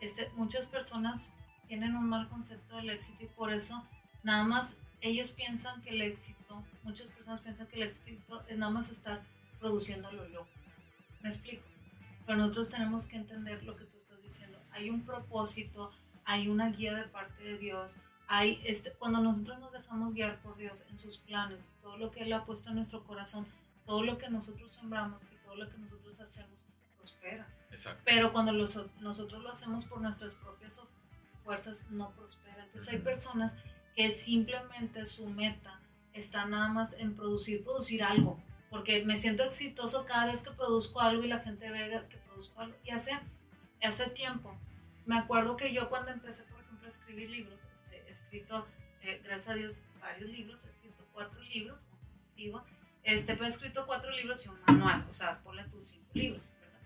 este, 0.00 0.30
muchas 0.36 0.64
personas 0.66 1.30
tienen 1.66 1.96
un 1.96 2.08
mal 2.08 2.28
concepto 2.28 2.76
del 2.76 2.90
éxito 2.90 3.24
y 3.24 3.26
por 3.26 3.52
eso 3.52 3.84
nada 4.22 4.44
más 4.44 4.76
ellos 5.00 5.30
piensan 5.30 5.82
que 5.82 5.90
el 5.90 6.02
éxito, 6.02 6.64
muchas 6.82 7.08
personas 7.08 7.40
piensan 7.40 7.66
que 7.66 7.76
el 7.76 7.82
éxito 7.82 8.44
es 8.48 8.56
nada 8.56 8.72
más 8.72 8.90
estar 8.90 9.22
produciendo 9.58 10.10
lo 10.12 10.28
loco. 10.28 10.48
¿Me 11.20 11.28
explico? 11.28 11.64
Pero 12.26 12.38
nosotros 12.38 12.68
tenemos 12.68 13.06
que 13.06 13.16
entender 13.16 13.62
lo 13.64 13.76
que 13.76 13.84
tú 13.84 13.96
estás 13.98 14.22
diciendo. 14.22 14.58
Hay 14.70 14.90
un 14.90 15.04
propósito, 15.04 15.90
hay 16.24 16.48
una 16.48 16.70
guía 16.70 16.94
de 16.94 17.04
parte 17.04 17.42
de 17.42 17.58
Dios, 17.58 17.92
hay, 18.28 18.60
este, 18.64 18.92
cuando 18.92 19.20
nosotros 19.20 19.58
nos 19.58 19.72
dejamos 19.72 20.12
guiar 20.12 20.40
por 20.42 20.56
Dios 20.56 20.84
en 20.90 20.98
sus 20.98 21.18
planes, 21.18 21.66
todo 21.80 21.96
lo 21.96 22.10
que 22.10 22.20
Él 22.20 22.32
ha 22.34 22.44
puesto 22.44 22.68
en 22.68 22.76
nuestro 22.76 23.02
corazón, 23.04 23.46
todo 23.86 24.04
lo 24.04 24.18
que 24.18 24.28
nosotros 24.28 24.74
sembramos 24.74 25.22
y 25.32 25.36
todo 25.42 25.56
lo 25.56 25.68
que 25.70 25.78
nosotros 25.78 26.20
hacemos, 26.20 26.66
prospera. 26.98 27.48
Exacto. 27.70 28.02
Pero 28.04 28.32
cuando 28.32 28.52
los, 28.52 28.78
nosotros 29.00 29.42
lo 29.42 29.50
hacemos 29.50 29.86
por 29.86 30.02
nuestras 30.02 30.34
propias 30.34 30.78
fuerzas, 31.42 31.86
no 31.90 32.10
prospera. 32.10 32.64
Entonces 32.64 32.92
hay 32.92 32.98
personas 33.00 33.56
que 33.96 34.10
simplemente 34.10 35.06
su 35.06 35.26
meta 35.30 35.80
está 36.12 36.44
nada 36.44 36.68
más 36.68 36.92
en 36.98 37.16
producir, 37.16 37.64
producir 37.64 38.02
algo. 38.02 38.38
Porque 38.68 39.06
me 39.06 39.16
siento 39.16 39.42
exitoso 39.42 40.04
cada 40.04 40.26
vez 40.26 40.42
que 40.42 40.50
produzco 40.50 41.00
algo 41.00 41.24
y 41.24 41.28
la 41.28 41.38
gente 41.38 41.70
ve 41.70 42.04
que 42.10 42.18
produzco 42.18 42.60
algo. 42.60 42.76
Y 42.84 42.90
hace, 42.90 43.18
hace 43.82 44.10
tiempo, 44.10 44.54
me 45.06 45.16
acuerdo 45.16 45.56
que 45.56 45.72
yo 45.72 45.88
cuando 45.88 46.10
empecé, 46.10 46.42
por 46.42 46.60
ejemplo, 46.60 46.86
a 46.86 46.90
escribir 46.90 47.30
libros, 47.30 47.58
escrito, 48.20 48.66
eh, 49.02 49.20
gracias 49.24 49.48
a 49.48 49.54
Dios, 49.54 49.82
varios 50.00 50.30
libros, 50.30 50.64
he 50.64 50.68
escrito 50.68 51.06
cuatro 51.12 51.40
libros, 51.42 51.86
digo, 52.36 52.62
este, 53.02 53.36
pues 53.36 53.52
he 53.52 53.54
escrito 53.54 53.86
cuatro 53.86 54.10
libros 54.10 54.44
y 54.44 54.48
un 54.48 54.58
manual, 54.66 55.06
o 55.08 55.12
sea, 55.12 55.38
ponle 55.40 55.64
tus 55.64 55.90
cinco 55.90 56.10
libros, 56.14 56.48
¿verdad? 56.60 56.80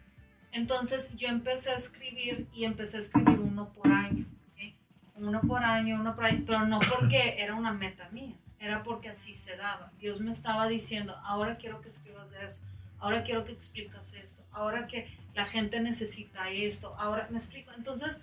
Entonces 0.52 1.10
yo 1.14 1.28
empecé 1.28 1.70
a 1.70 1.74
escribir 1.74 2.46
y 2.52 2.64
empecé 2.64 2.96
a 2.96 3.00
escribir 3.00 3.40
uno 3.40 3.72
por 3.72 3.90
año, 3.90 4.26
¿sí? 4.50 4.76
Uno 5.14 5.40
por 5.40 5.64
año, 5.64 6.00
uno 6.00 6.14
por 6.14 6.26
año, 6.26 6.42
pero 6.46 6.66
no 6.66 6.78
porque 6.80 7.36
era 7.42 7.54
una 7.54 7.72
meta 7.72 8.08
mía, 8.10 8.36
era 8.60 8.82
porque 8.82 9.08
así 9.08 9.32
se 9.32 9.56
daba. 9.56 9.90
Dios 9.98 10.20
me 10.20 10.30
estaba 10.30 10.68
diciendo, 10.68 11.16
ahora 11.24 11.56
quiero 11.56 11.80
que 11.80 11.88
escribas 11.88 12.30
de 12.30 12.46
eso, 12.46 12.60
ahora 12.98 13.22
quiero 13.22 13.44
que 13.44 13.52
explicas 13.52 14.12
esto, 14.12 14.44
ahora 14.52 14.86
que 14.86 15.16
la 15.34 15.44
gente 15.44 15.80
necesita 15.80 16.50
esto, 16.50 16.94
ahora 16.98 17.26
me 17.30 17.38
explico. 17.38 17.72
Entonces 17.72 18.20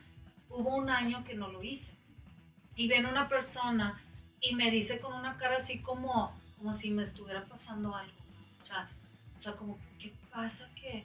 hubo 0.49 0.75
un 0.75 0.89
año 0.89 1.23
que 1.23 1.33
no 1.33 1.49
lo 1.49 1.63
hice. 1.63 1.98
Y 2.79 2.88
viene 2.88 3.09
una 3.09 3.27
persona 3.27 4.01
y 4.39 4.55
me 4.55 4.71
dice 4.71 5.00
con 5.00 5.13
una 5.13 5.36
cara 5.36 5.57
así 5.57 5.79
como, 5.79 6.33
como 6.57 6.74
si 6.74 6.91
me 6.91 7.03
estuviera 7.03 7.43
pasando 7.43 7.93
algo. 7.93 8.13
O 8.62 8.63
sea, 8.63 8.89
o 9.38 9.41
sea 9.41 9.51
como, 9.57 9.77
¿qué 10.00 10.13
pasa 10.31 10.69
que, 10.75 11.03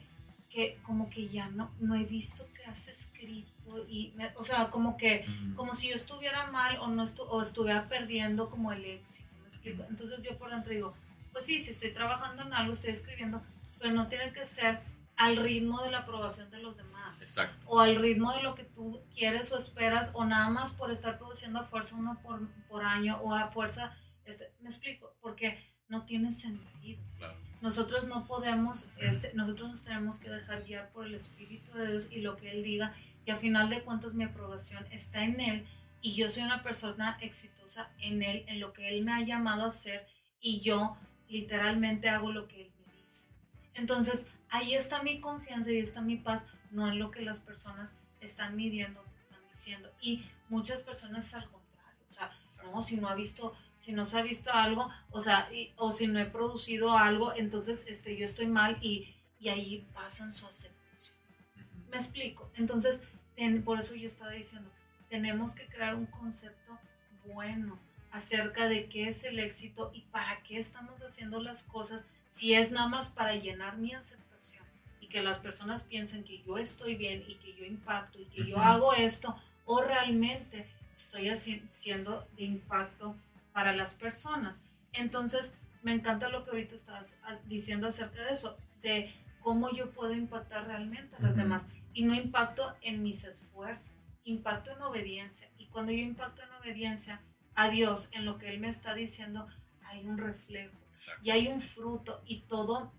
que 0.49 0.78
como 0.85 1.11
que 1.11 1.26
ya 1.26 1.49
no, 1.49 1.73
no 1.81 1.97
he 1.97 2.04
visto 2.04 2.47
que 2.54 2.64
has 2.66 2.87
escrito? 2.87 3.88
Y 3.88 4.14
o 4.37 4.45
sea, 4.45 4.71
como 4.71 4.97
que, 4.97 5.26
como 5.57 5.75
si 5.75 5.88
yo 5.88 5.97
estuviera 5.97 6.49
mal 6.52 6.78
o, 6.78 6.87
no 6.87 7.07
o 7.28 7.43
estuviera 7.43 7.88
perdiendo 7.88 8.50
como 8.50 8.71
el 8.71 8.85
éxito. 8.85 9.28
¿me 9.43 9.49
explico? 9.49 9.83
Entonces 9.90 10.23
yo 10.23 10.38
por 10.38 10.50
dentro 10.50 10.73
digo, 10.73 10.95
pues 11.33 11.45
sí, 11.45 11.59
si 11.61 11.73
estoy 11.73 11.90
trabajando 11.90 12.43
en 12.43 12.52
algo, 12.52 12.73
estoy 12.73 12.90
escribiendo, 12.90 13.43
pero 13.81 13.93
no 13.93 14.07
tiene 14.07 14.33
que 14.33 14.47
ser 14.47 14.78
al 15.16 15.37
ritmo 15.37 15.83
de 15.83 15.90
la 15.90 15.99
aprobación 15.99 16.50
de 16.50 16.59
los 16.59 16.76
demás. 16.76 17.16
Exacto. 17.21 17.66
O 17.68 17.80
al 17.80 17.97
ritmo 17.97 18.33
de 18.33 18.42
lo 18.42 18.54
que 18.54 18.64
tú 18.64 19.02
quieres 19.14 19.52
o 19.52 19.56
esperas, 19.56 20.11
o 20.14 20.25
nada 20.25 20.49
más 20.50 20.73
por 20.73 20.90
estar 20.90 21.18
produciendo 21.18 21.61
a 21.61 21.64
fuerza 21.64 21.97
uno 21.97 22.21
por, 22.23 22.49
por 22.68 22.85
año, 22.85 23.18
o 23.23 23.35
a 23.35 23.49
fuerza, 23.50 23.97
este, 24.25 24.52
me 24.61 24.68
explico, 24.68 25.14
porque 25.21 25.59
no 25.88 26.04
tiene 26.04 26.33
sentido. 26.33 27.02
Claro. 27.18 27.37
Nosotros 27.61 28.06
no 28.06 28.26
podemos, 28.26 28.88
nosotros 29.33 29.71
nos 29.71 29.83
tenemos 29.83 30.18
que 30.18 30.28
dejar 30.28 30.64
guiar 30.64 30.90
por 30.90 31.06
el 31.06 31.14
Espíritu 31.14 31.73
de 31.73 31.92
Dios 31.92 32.09
y 32.11 32.21
lo 32.21 32.37
que 32.37 32.50
Él 32.50 32.62
diga, 32.62 32.94
y 33.25 33.30
a 33.30 33.37
final 33.37 33.71
de 33.71 33.83
cuentas 33.83 34.12
mi 34.12 34.25
aprobación 34.25 34.87
está 34.90 35.25
en 35.25 35.40
Él, 35.40 35.66
y 36.02 36.14
yo 36.14 36.28
soy 36.28 36.42
una 36.42 36.62
persona 36.62 37.16
exitosa 37.23 37.90
en 37.99 38.23
Él, 38.23 38.44
en 38.49 38.61
lo 38.61 38.75
que 38.75 38.90
Él 38.90 39.02
me 39.02 39.12
ha 39.12 39.23
llamado 39.23 39.64
a 39.64 39.68
hacer, 39.68 40.06
y 40.40 40.61
yo 40.61 40.99
literalmente 41.26 42.11
hago 42.11 42.30
lo 42.33 42.47
que 42.49 42.62
Él 42.62 42.73
me 42.87 42.92
dice. 42.92 43.28
Entonces, 43.73 44.26
ahí 44.54 44.75
está 44.75 45.02
mi 45.02 45.20
confianza 45.20 45.73
y 45.73 45.78
está 45.78 46.00
mi 46.00 46.16
paz, 46.16 46.46
no 46.70 46.88
en 46.88 47.00
lo 47.00 47.11
que 47.11 47.23
las 47.23 47.40
personas 47.40 47.96
están 48.20 48.54
midiendo, 48.54 49.02
te 49.02 49.18
están 49.18 49.40
diciendo. 49.50 49.90
Y 50.00 50.25
muchas 50.49 50.80
personas 50.80 51.26
es 51.26 51.34
al 51.34 51.50
contrario, 51.50 51.99
o 52.49 52.52
sea, 52.52 52.64
no, 52.70 52.80
si 52.80 52.96
no 52.96 53.08
ha 53.08 53.16
visto, 53.16 53.52
si 53.80 53.92
no 53.92 54.06
se 54.06 54.16
ha 54.16 54.23
visto 54.23 54.52
algo, 54.52 54.88
o 55.11 55.20
sea, 55.20 55.49
o 55.76 55.90
si 55.90 56.06
no 56.06 56.20
he 56.20 56.26
producido 56.26 56.96
algo, 56.96 57.34
entonces 57.34 57.84
este, 57.88 58.16
yo 58.16 58.25
estoy 58.25 58.46
mal 58.46 58.78
y, 58.80 59.12
y 59.40 59.49
ahí 59.49 59.88
pasan 59.92 60.32
su 60.32 60.46
aceptación. 60.46 61.18
¿Me 61.90 61.96
explico? 61.96 62.49
Entonces, 62.54 63.02
por 63.64 63.80
eso 63.80 63.96
yo 63.96 64.06
estaba 64.06 64.30
diciendo, 64.30 64.70
tenemos 65.08 65.52
que 65.52 65.66
crear 65.66 65.96
un 65.96 66.06
concepto 66.06 66.78
bueno 67.26 67.80
acerca 68.12 68.68
de 68.68 68.88
qué 68.88 69.08
es 69.08 69.25
el 69.25 69.40
éxito 69.40 69.90
y 69.92 70.02
para 70.02 70.44
qué 70.44 70.58
estamos 70.58 71.02
haciendo 71.02 71.42
las 71.42 71.64
cosas, 71.64 72.04
si 72.30 72.54
es 72.54 72.70
nada 72.70 72.87
más 72.87 73.08
para 73.08 73.34
llenar 73.34 73.78
mi 73.78 73.92
aceptación 73.94 74.24
que 75.14 75.23
las 75.23 75.38
personas 75.38 75.85
piensen 75.85 76.25
que 76.25 76.42
yo 76.42 76.59
estoy 76.59 76.97
bien 76.97 77.23
y 77.28 77.37
que 77.37 77.54
yo 77.54 77.64
impacto 77.64 78.18
y 78.18 78.25
que 78.25 78.47
yo 78.47 78.59
hago 78.59 78.94
esto 78.94 79.37
o 79.64 79.80
realmente 79.80 80.66
estoy 80.97 81.33
siendo 81.71 82.26
de 82.37 82.42
impacto 82.42 83.14
para 83.52 83.76
las 83.76 83.94
personas. 83.94 84.64
Entonces, 84.92 85.54
me 85.85 85.92
encanta 85.92 86.30
lo 86.30 86.42
que 86.42 86.50
ahorita 86.50 86.75
estás 86.75 87.16
ah, 87.23 87.38
diciendo 87.44 87.87
acerca 87.87 88.25
de 88.25 88.33
eso, 88.33 88.59
de 88.83 89.14
cómo 89.40 89.71
yo 89.71 89.92
puedo 89.92 90.12
impactar 90.12 90.66
realmente 90.66 91.14
a 91.14 91.23
las 91.23 91.37
demás. 91.37 91.62
Y 91.92 92.02
no 92.02 92.12
impacto 92.12 92.75
en 92.83 93.04
mis 93.04 93.23
esfuerzos, 93.23 93.92
impacto 94.25 94.73
en 94.73 94.83
obediencia. 94.83 95.49
Y 95.59 95.66
cuando 95.66 95.92
yo 95.92 95.99
impacto 95.99 96.42
en 96.42 96.50
obediencia 96.54 97.21
a 97.54 97.68
Dios, 97.68 98.09
en 98.11 98.25
lo 98.25 98.37
que 98.37 98.49
Él 98.49 98.59
me 98.59 98.68
está 98.68 98.94
diciendo, 98.94 99.47
hay 99.85 100.04
un 100.04 100.18
reflejo 100.18 100.76
y 101.23 101.30
hay 101.30 101.47
un 101.47 101.61
fruto 101.61 102.21
y 102.26 102.40
todo 102.49 102.90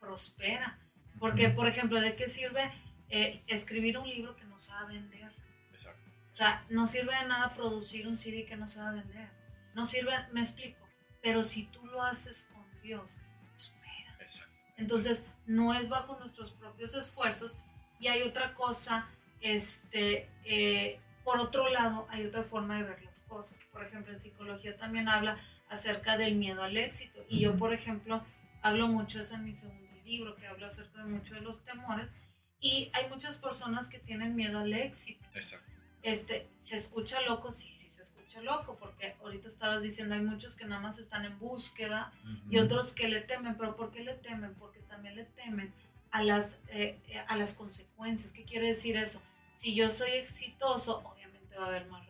prospera. 0.00 0.80
Porque, 1.18 1.48
por 1.48 1.68
ejemplo, 1.68 2.00
¿de 2.00 2.14
qué 2.14 2.28
sirve 2.28 2.70
eh, 3.08 3.42
escribir 3.46 3.98
un 3.98 4.08
libro 4.08 4.36
que 4.36 4.44
no 4.44 4.60
se 4.60 4.72
va 4.72 4.80
a 4.80 4.86
vender? 4.86 5.32
Exacto. 5.72 6.10
O 6.32 6.36
sea, 6.36 6.64
no 6.68 6.86
sirve 6.86 7.14
de 7.14 7.26
nada 7.26 7.54
producir 7.54 8.06
un 8.06 8.18
CD 8.18 8.44
que 8.44 8.56
no 8.56 8.68
se 8.68 8.80
va 8.80 8.90
a 8.90 8.92
vender. 8.92 9.28
No 9.74 9.86
sirve, 9.86 10.12
me 10.32 10.40
explico. 10.40 10.86
Pero 11.22 11.42
si 11.42 11.64
tú 11.64 11.84
lo 11.86 12.02
haces 12.02 12.48
con 12.52 12.64
Dios, 12.82 13.18
espera. 13.56 14.16
Exacto. 14.20 14.54
Entonces, 14.76 15.24
no 15.46 15.74
es 15.74 15.88
bajo 15.88 16.18
nuestros 16.18 16.52
propios 16.52 16.94
esfuerzos. 16.94 17.56
Y 17.98 18.06
hay 18.06 18.22
otra 18.22 18.54
cosa, 18.54 19.08
este, 19.40 20.30
eh, 20.44 21.00
por 21.24 21.40
otro 21.40 21.68
lado, 21.68 22.06
hay 22.10 22.26
otra 22.26 22.44
forma 22.44 22.76
de 22.76 22.84
ver 22.84 23.02
las 23.02 23.20
cosas. 23.22 23.58
Por 23.72 23.84
ejemplo, 23.84 24.12
en 24.12 24.20
psicología 24.20 24.76
también 24.76 25.08
habla 25.08 25.38
acerca 25.68 26.16
del 26.16 26.36
miedo 26.36 26.62
al 26.62 26.76
éxito. 26.76 27.24
Y 27.28 27.40
yo, 27.40 27.56
por 27.56 27.72
ejemplo, 27.72 28.24
hablo 28.62 28.86
mucho 28.86 29.20
eso 29.20 29.34
en 29.34 29.44
mi 29.44 29.56
segundo 29.56 29.87
libro 30.08 30.36
que 30.36 30.46
habla 30.46 30.68
acerca 30.68 31.04
de 31.04 31.10
muchos 31.10 31.36
de 31.36 31.42
los 31.42 31.64
temores 31.64 32.14
y 32.60 32.90
hay 32.94 33.08
muchas 33.08 33.36
personas 33.36 33.88
que 33.88 33.98
tienen 33.98 34.34
miedo 34.34 34.58
al 34.58 34.72
éxito. 34.72 35.24
Exacto. 35.34 35.70
Este, 36.02 36.48
¿se 36.62 36.76
escucha 36.76 37.20
loco? 37.22 37.52
Sí, 37.52 37.70
sí, 37.70 37.88
se 37.90 38.02
escucha 38.02 38.40
loco, 38.40 38.76
porque 38.78 39.16
ahorita 39.20 39.48
estabas 39.48 39.82
diciendo, 39.82 40.14
hay 40.14 40.22
muchos 40.22 40.54
que 40.54 40.64
nada 40.64 40.80
más 40.80 40.98
están 40.98 41.24
en 41.24 41.38
búsqueda 41.38 42.12
y 42.50 42.58
otros 42.58 42.92
que 42.92 43.08
le 43.08 43.20
temen, 43.20 43.56
pero 43.56 43.76
¿por 43.76 43.90
qué 43.90 44.00
le 44.00 44.14
temen? 44.14 44.54
Porque 44.54 44.80
también 44.80 45.16
le 45.16 45.24
temen 45.24 45.72
a 46.10 46.22
las, 46.22 46.58
eh, 46.68 46.98
a 47.26 47.36
las 47.36 47.54
consecuencias. 47.54 48.32
¿Qué 48.32 48.44
quiere 48.44 48.68
decir 48.68 48.96
eso? 48.96 49.20
Si 49.56 49.74
yo 49.74 49.88
soy 49.88 50.10
exitoso, 50.12 51.02
obviamente 51.04 51.56
va 51.56 51.64
a 51.64 51.68
haber 51.68 51.86
más 51.86 52.06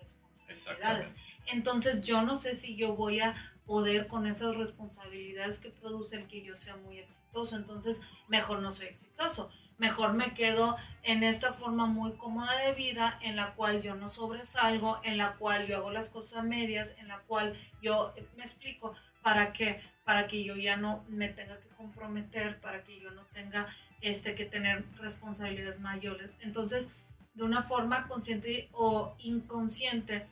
responsabilidades. 0.48 1.14
Entonces 1.46 2.04
yo 2.04 2.22
no 2.22 2.36
sé 2.36 2.56
si 2.56 2.76
yo 2.76 2.96
voy 2.96 3.20
a 3.20 3.36
poder 3.66 4.06
con 4.06 4.26
esas 4.26 4.56
responsabilidades 4.56 5.60
que 5.60 5.70
produce 5.70 6.16
el 6.16 6.26
que 6.26 6.42
yo 6.42 6.54
sea 6.56 6.76
muy 6.76 6.98
exitoso 6.98 7.18
entonces 7.52 8.00
mejor 8.28 8.60
no 8.60 8.72
soy 8.72 8.86
exitoso. 8.86 9.50
Mejor 9.78 10.14
me 10.14 10.34
quedo 10.34 10.76
en 11.04 11.22
esta 11.22 11.52
forma 11.52 11.86
muy 11.86 12.12
cómoda 12.14 12.58
de 12.58 12.74
vida 12.74 13.18
en 13.22 13.36
la 13.36 13.54
cual 13.54 13.80
yo 13.80 13.94
no 13.94 14.08
sobresalgo, 14.08 15.00
en 15.04 15.18
la 15.18 15.36
cual 15.36 15.68
yo 15.68 15.76
hago 15.76 15.92
las 15.92 16.08
cosas 16.08 16.42
medias, 16.44 16.96
en 16.98 17.06
la 17.06 17.20
cual 17.20 17.56
yo 17.80 18.12
me 18.36 18.42
explico 18.42 18.94
para 19.22 19.52
que 19.52 19.80
para 20.04 20.26
que 20.26 20.42
yo 20.42 20.56
ya 20.56 20.76
no 20.76 21.04
me 21.08 21.28
tenga 21.28 21.60
que 21.60 21.68
comprometer, 21.76 22.60
para 22.60 22.82
que 22.82 22.98
yo 22.98 23.10
no 23.10 23.26
tenga 23.26 23.68
este 24.00 24.34
que 24.34 24.46
tener 24.46 24.84
responsabilidades 24.96 25.80
mayores. 25.80 26.32
Entonces, 26.40 26.88
de 27.34 27.44
una 27.44 27.62
forma 27.62 28.08
consciente 28.08 28.70
o 28.72 29.14
inconsciente, 29.18 30.26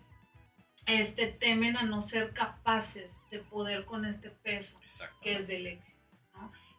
este 0.86 1.26
temen 1.26 1.76
a 1.76 1.82
no 1.82 2.00
ser 2.00 2.32
capaces 2.32 3.20
de 3.30 3.40
poder 3.40 3.84
con 3.84 4.04
este 4.04 4.30
peso 4.30 4.78
que 5.20 5.34
es 5.34 5.48
del 5.48 5.66
éxito. 5.66 5.96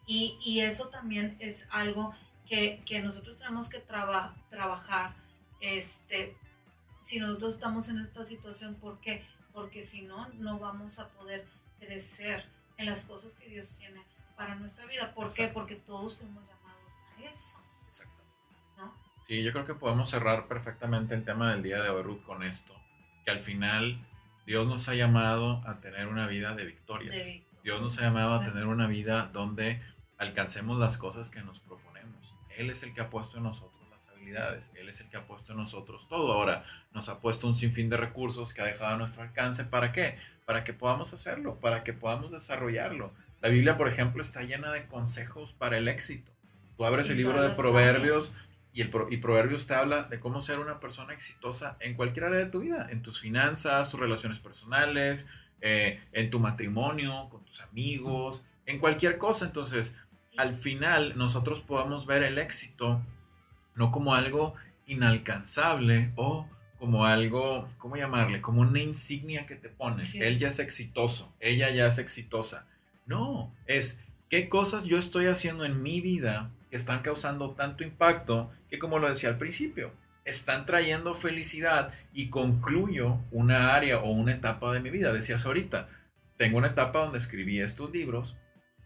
Y, 0.06 0.38
y 0.42 0.60
eso 0.60 0.88
también 0.88 1.36
es 1.38 1.66
algo 1.70 2.14
que, 2.46 2.82
que 2.86 3.00
nosotros 3.00 3.36
tenemos 3.36 3.68
que 3.68 3.78
trabajar. 3.78 5.14
Este, 5.60 6.34
si 7.02 7.20
nosotros 7.20 7.54
estamos 7.54 7.88
en 7.90 7.98
esta 7.98 8.24
situación, 8.24 8.74
¿por 8.76 9.00
qué? 9.00 9.24
Porque 9.52 9.82
si 9.82 10.02
no, 10.02 10.28
no 10.34 10.58
vamos 10.58 10.98
a 10.98 11.08
poder 11.08 11.44
crecer 11.78 12.44
en 12.78 12.86
las 12.86 13.04
cosas 13.04 13.34
que 13.34 13.48
Dios 13.48 13.76
tiene 13.78 14.02
para 14.36 14.54
nuestra 14.54 14.86
vida. 14.86 15.12
¿Por 15.14 15.32
qué? 15.32 15.48
Porque 15.48 15.76
todos 15.76 16.16
fuimos 16.16 16.42
llamados 16.48 16.92
a 17.18 17.24
eso. 17.24 17.58
Exacto. 17.86 18.22
¿no? 18.78 18.94
Sí, 19.26 19.42
yo 19.42 19.52
creo 19.52 19.66
que 19.66 19.74
podemos 19.74 20.08
cerrar 20.08 20.48
perfectamente 20.48 21.14
el 21.14 21.24
tema 21.24 21.52
del 21.52 21.62
día 21.62 21.82
de 21.82 21.90
hoy, 21.90 22.02
Ruth, 22.02 22.22
con 22.22 22.42
esto. 22.42 22.74
Que 23.28 23.32
al 23.32 23.40
final 23.40 23.98
Dios 24.46 24.66
nos 24.66 24.88
ha 24.88 24.94
llamado 24.94 25.60
a 25.66 25.80
tener 25.80 26.08
una 26.08 26.26
vida 26.26 26.54
de 26.54 26.64
victorias. 26.64 27.14
Dios 27.62 27.82
nos 27.82 27.98
ha 27.98 28.00
llamado 28.04 28.32
a 28.32 28.42
tener 28.42 28.64
una 28.64 28.86
vida 28.86 29.28
donde 29.34 29.82
alcancemos 30.16 30.78
las 30.78 30.96
cosas 30.96 31.28
que 31.28 31.42
nos 31.42 31.60
proponemos. 31.60 32.34
Él 32.56 32.70
es 32.70 32.82
el 32.84 32.94
que 32.94 33.02
ha 33.02 33.10
puesto 33.10 33.36
en 33.36 33.42
nosotros 33.42 33.82
las 33.90 33.98
responsabilidades. 33.98 34.70
Él 34.76 34.88
es 34.88 35.02
el 35.02 35.10
que 35.10 35.18
ha 35.18 35.26
puesto 35.26 35.52
en 35.52 35.58
nosotros 35.58 36.08
todo. 36.08 36.32
Ahora, 36.32 36.64
nos 36.94 37.10
ha 37.10 37.20
puesto 37.20 37.46
un 37.46 37.54
sinfín 37.54 37.90
de 37.90 37.98
recursos 37.98 38.54
que 38.54 38.62
ha 38.62 38.64
dejado 38.64 38.94
a 38.94 38.96
nuestro 38.96 39.20
alcance. 39.20 39.62
¿Para 39.66 39.92
qué? 39.92 40.16
Para 40.46 40.64
que 40.64 40.72
podamos 40.72 41.12
hacerlo, 41.12 41.60
para 41.60 41.84
que 41.84 41.92
podamos 41.92 42.32
desarrollarlo. 42.32 43.12
La 43.42 43.50
Biblia, 43.50 43.76
por 43.76 43.88
ejemplo, 43.88 44.22
está 44.22 44.40
llena 44.40 44.72
de 44.72 44.86
consejos 44.86 45.52
para 45.52 45.76
el 45.76 45.88
éxito. 45.88 46.32
Tú 46.78 46.86
abres 46.86 47.10
el 47.10 47.18
libro 47.18 47.42
de 47.42 47.50
Proverbios 47.50 48.40
y, 48.72 48.82
el, 48.82 48.90
y 49.10 49.16
Proverbios 49.18 49.66
te 49.66 49.74
habla 49.74 50.04
de 50.04 50.20
cómo 50.20 50.42
ser 50.42 50.58
una 50.58 50.80
persona 50.80 51.12
exitosa 51.12 51.76
en 51.80 51.94
cualquier 51.94 52.26
área 52.26 52.38
de 52.38 52.46
tu 52.46 52.60
vida, 52.60 52.86
en 52.90 53.02
tus 53.02 53.20
finanzas, 53.20 53.90
tus 53.90 54.00
relaciones 54.00 54.38
personales, 54.38 55.26
eh, 55.60 56.00
en 56.12 56.30
tu 56.30 56.38
matrimonio, 56.38 57.28
con 57.30 57.44
tus 57.44 57.60
amigos, 57.60 58.42
en 58.66 58.78
cualquier 58.78 59.18
cosa. 59.18 59.46
Entonces, 59.46 59.94
al 60.36 60.54
final 60.54 61.16
nosotros 61.16 61.60
podamos 61.60 62.06
ver 62.06 62.22
el 62.22 62.38
éxito 62.38 63.02
no 63.74 63.90
como 63.90 64.14
algo 64.14 64.54
inalcanzable 64.86 66.12
o 66.16 66.48
como 66.78 67.06
algo, 67.06 67.68
¿cómo 67.78 67.96
llamarle? 67.96 68.40
Como 68.40 68.60
una 68.60 68.80
insignia 68.80 69.46
que 69.46 69.56
te 69.56 69.68
pones. 69.68 70.14
Él 70.14 70.38
ya 70.38 70.48
es 70.48 70.60
exitoso, 70.60 71.32
ella 71.40 71.70
ya 71.70 71.88
es 71.88 71.98
exitosa. 71.98 72.66
No, 73.06 73.52
es 73.66 73.98
qué 74.28 74.48
cosas 74.48 74.84
yo 74.84 74.98
estoy 74.98 75.26
haciendo 75.26 75.64
en 75.64 75.82
mi 75.82 76.00
vida 76.00 76.50
que 76.70 76.76
están 76.76 77.00
causando 77.00 77.50
tanto 77.52 77.82
impacto 77.82 78.50
que 78.70 78.78
como 78.78 78.98
lo 78.98 79.08
decía 79.08 79.28
al 79.28 79.38
principio, 79.38 79.92
están 80.24 80.66
trayendo 80.66 81.14
felicidad 81.14 81.92
y 82.12 82.28
concluyo 82.28 83.18
una 83.30 83.74
área 83.74 83.98
o 83.98 84.10
una 84.10 84.32
etapa 84.32 84.72
de 84.72 84.80
mi 84.80 84.90
vida. 84.90 85.12
Decías 85.12 85.46
ahorita, 85.46 85.88
tengo 86.36 86.58
una 86.58 86.68
etapa 86.68 87.00
donde 87.00 87.18
escribí 87.18 87.60
estos 87.60 87.90
libros, 87.90 88.36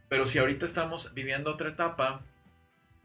pero 0.09 0.27
si 0.27 0.39
ahorita 0.39 0.65
estamos 0.65 1.12
viviendo 1.15 1.51
otra 1.51 1.71
etapa, 1.71 2.25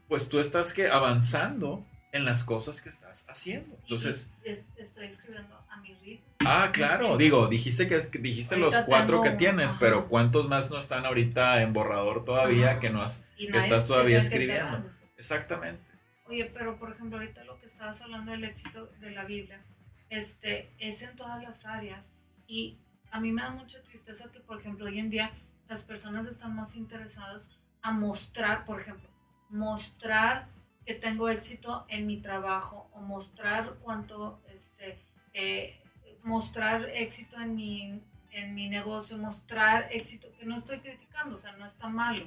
pues 0.08 0.28
tú 0.28 0.40
estás 0.40 0.72
que 0.72 0.88
avanzando 0.88 1.86
en 2.12 2.24
las 2.24 2.44
cosas 2.44 2.80
que 2.80 2.88
estás 2.88 3.24
haciendo. 3.28 3.76
Entonces, 3.82 4.30
estoy 4.76 5.06
escribiendo 5.06 5.54
a 5.68 5.80
mi 5.80 5.94
ritmo. 5.94 6.26
Ah, 6.40 6.70
claro, 6.72 7.16
digo, 7.16 7.48
dijiste 7.48 7.88
que 7.88 7.98
dijiste 8.18 8.56
los 8.56 8.74
cuatro 8.86 9.22
que 9.22 9.30
tienes, 9.30 9.74
pero 9.78 10.08
¿cuántos 10.08 10.48
más 10.48 10.70
no 10.70 10.78
están 10.78 11.04
ahorita 11.04 11.62
en 11.62 11.72
borrador 11.72 12.24
todavía 12.24 12.78
que 12.78 12.90
no, 12.90 13.02
has, 13.02 13.22
estás 13.36 13.86
todavía 13.86 14.18
escribiendo? 14.18 14.84
Exactamente. 15.16 15.87
Oye, 16.28 16.44
pero 16.44 16.78
por 16.78 16.92
ejemplo, 16.92 17.18
ahorita 17.18 17.42
lo 17.44 17.58
que 17.58 17.66
estabas 17.66 18.02
hablando 18.02 18.32
del 18.32 18.44
éxito 18.44 18.86
de 19.00 19.12
la 19.12 19.24
Biblia, 19.24 19.64
este, 20.10 20.70
es 20.78 21.00
en 21.00 21.16
todas 21.16 21.42
las 21.42 21.64
áreas 21.64 22.12
y 22.46 22.78
a 23.10 23.18
mí 23.18 23.32
me 23.32 23.40
da 23.40 23.50
mucha 23.50 23.82
tristeza 23.82 24.30
que, 24.30 24.40
por 24.40 24.60
ejemplo, 24.60 24.84
hoy 24.84 24.98
en 24.98 25.08
día 25.08 25.30
las 25.68 25.82
personas 25.82 26.26
están 26.26 26.54
más 26.54 26.76
interesadas 26.76 27.50
a 27.80 27.92
mostrar, 27.92 28.66
por 28.66 28.80
ejemplo, 28.80 29.08
mostrar 29.48 30.48
que 30.84 30.94
tengo 30.94 31.30
éxito 31.30 31.86
en 31.88 32.06
mi 32.06 32.20
trabajo 32.20 32.90
o 32.92 33.00
mostrar 33.00 33.76
cuánto, 33.80 34.42
este, 34.48 34.98
eh, 35.32 35.80
mostrar 36.22 36.90
éxito 36.90 37.40
en 37.40 37.54
mi, 37.54 38.02
en 38.32 38.54
mi 38.54 38.68
negocio, 38.68 39.16
mostrar 39.16 39.88
éxito, 39.90 40.28
que 40.38 40.44
no 40.44 40.56
estoy 40.56 40.80
criticando, 40.80 41.36
o 41.36 41.38
sea, 41.38 41.52
no 41.52 41.64
está 41.64 41.88
malo, 41.88 42.26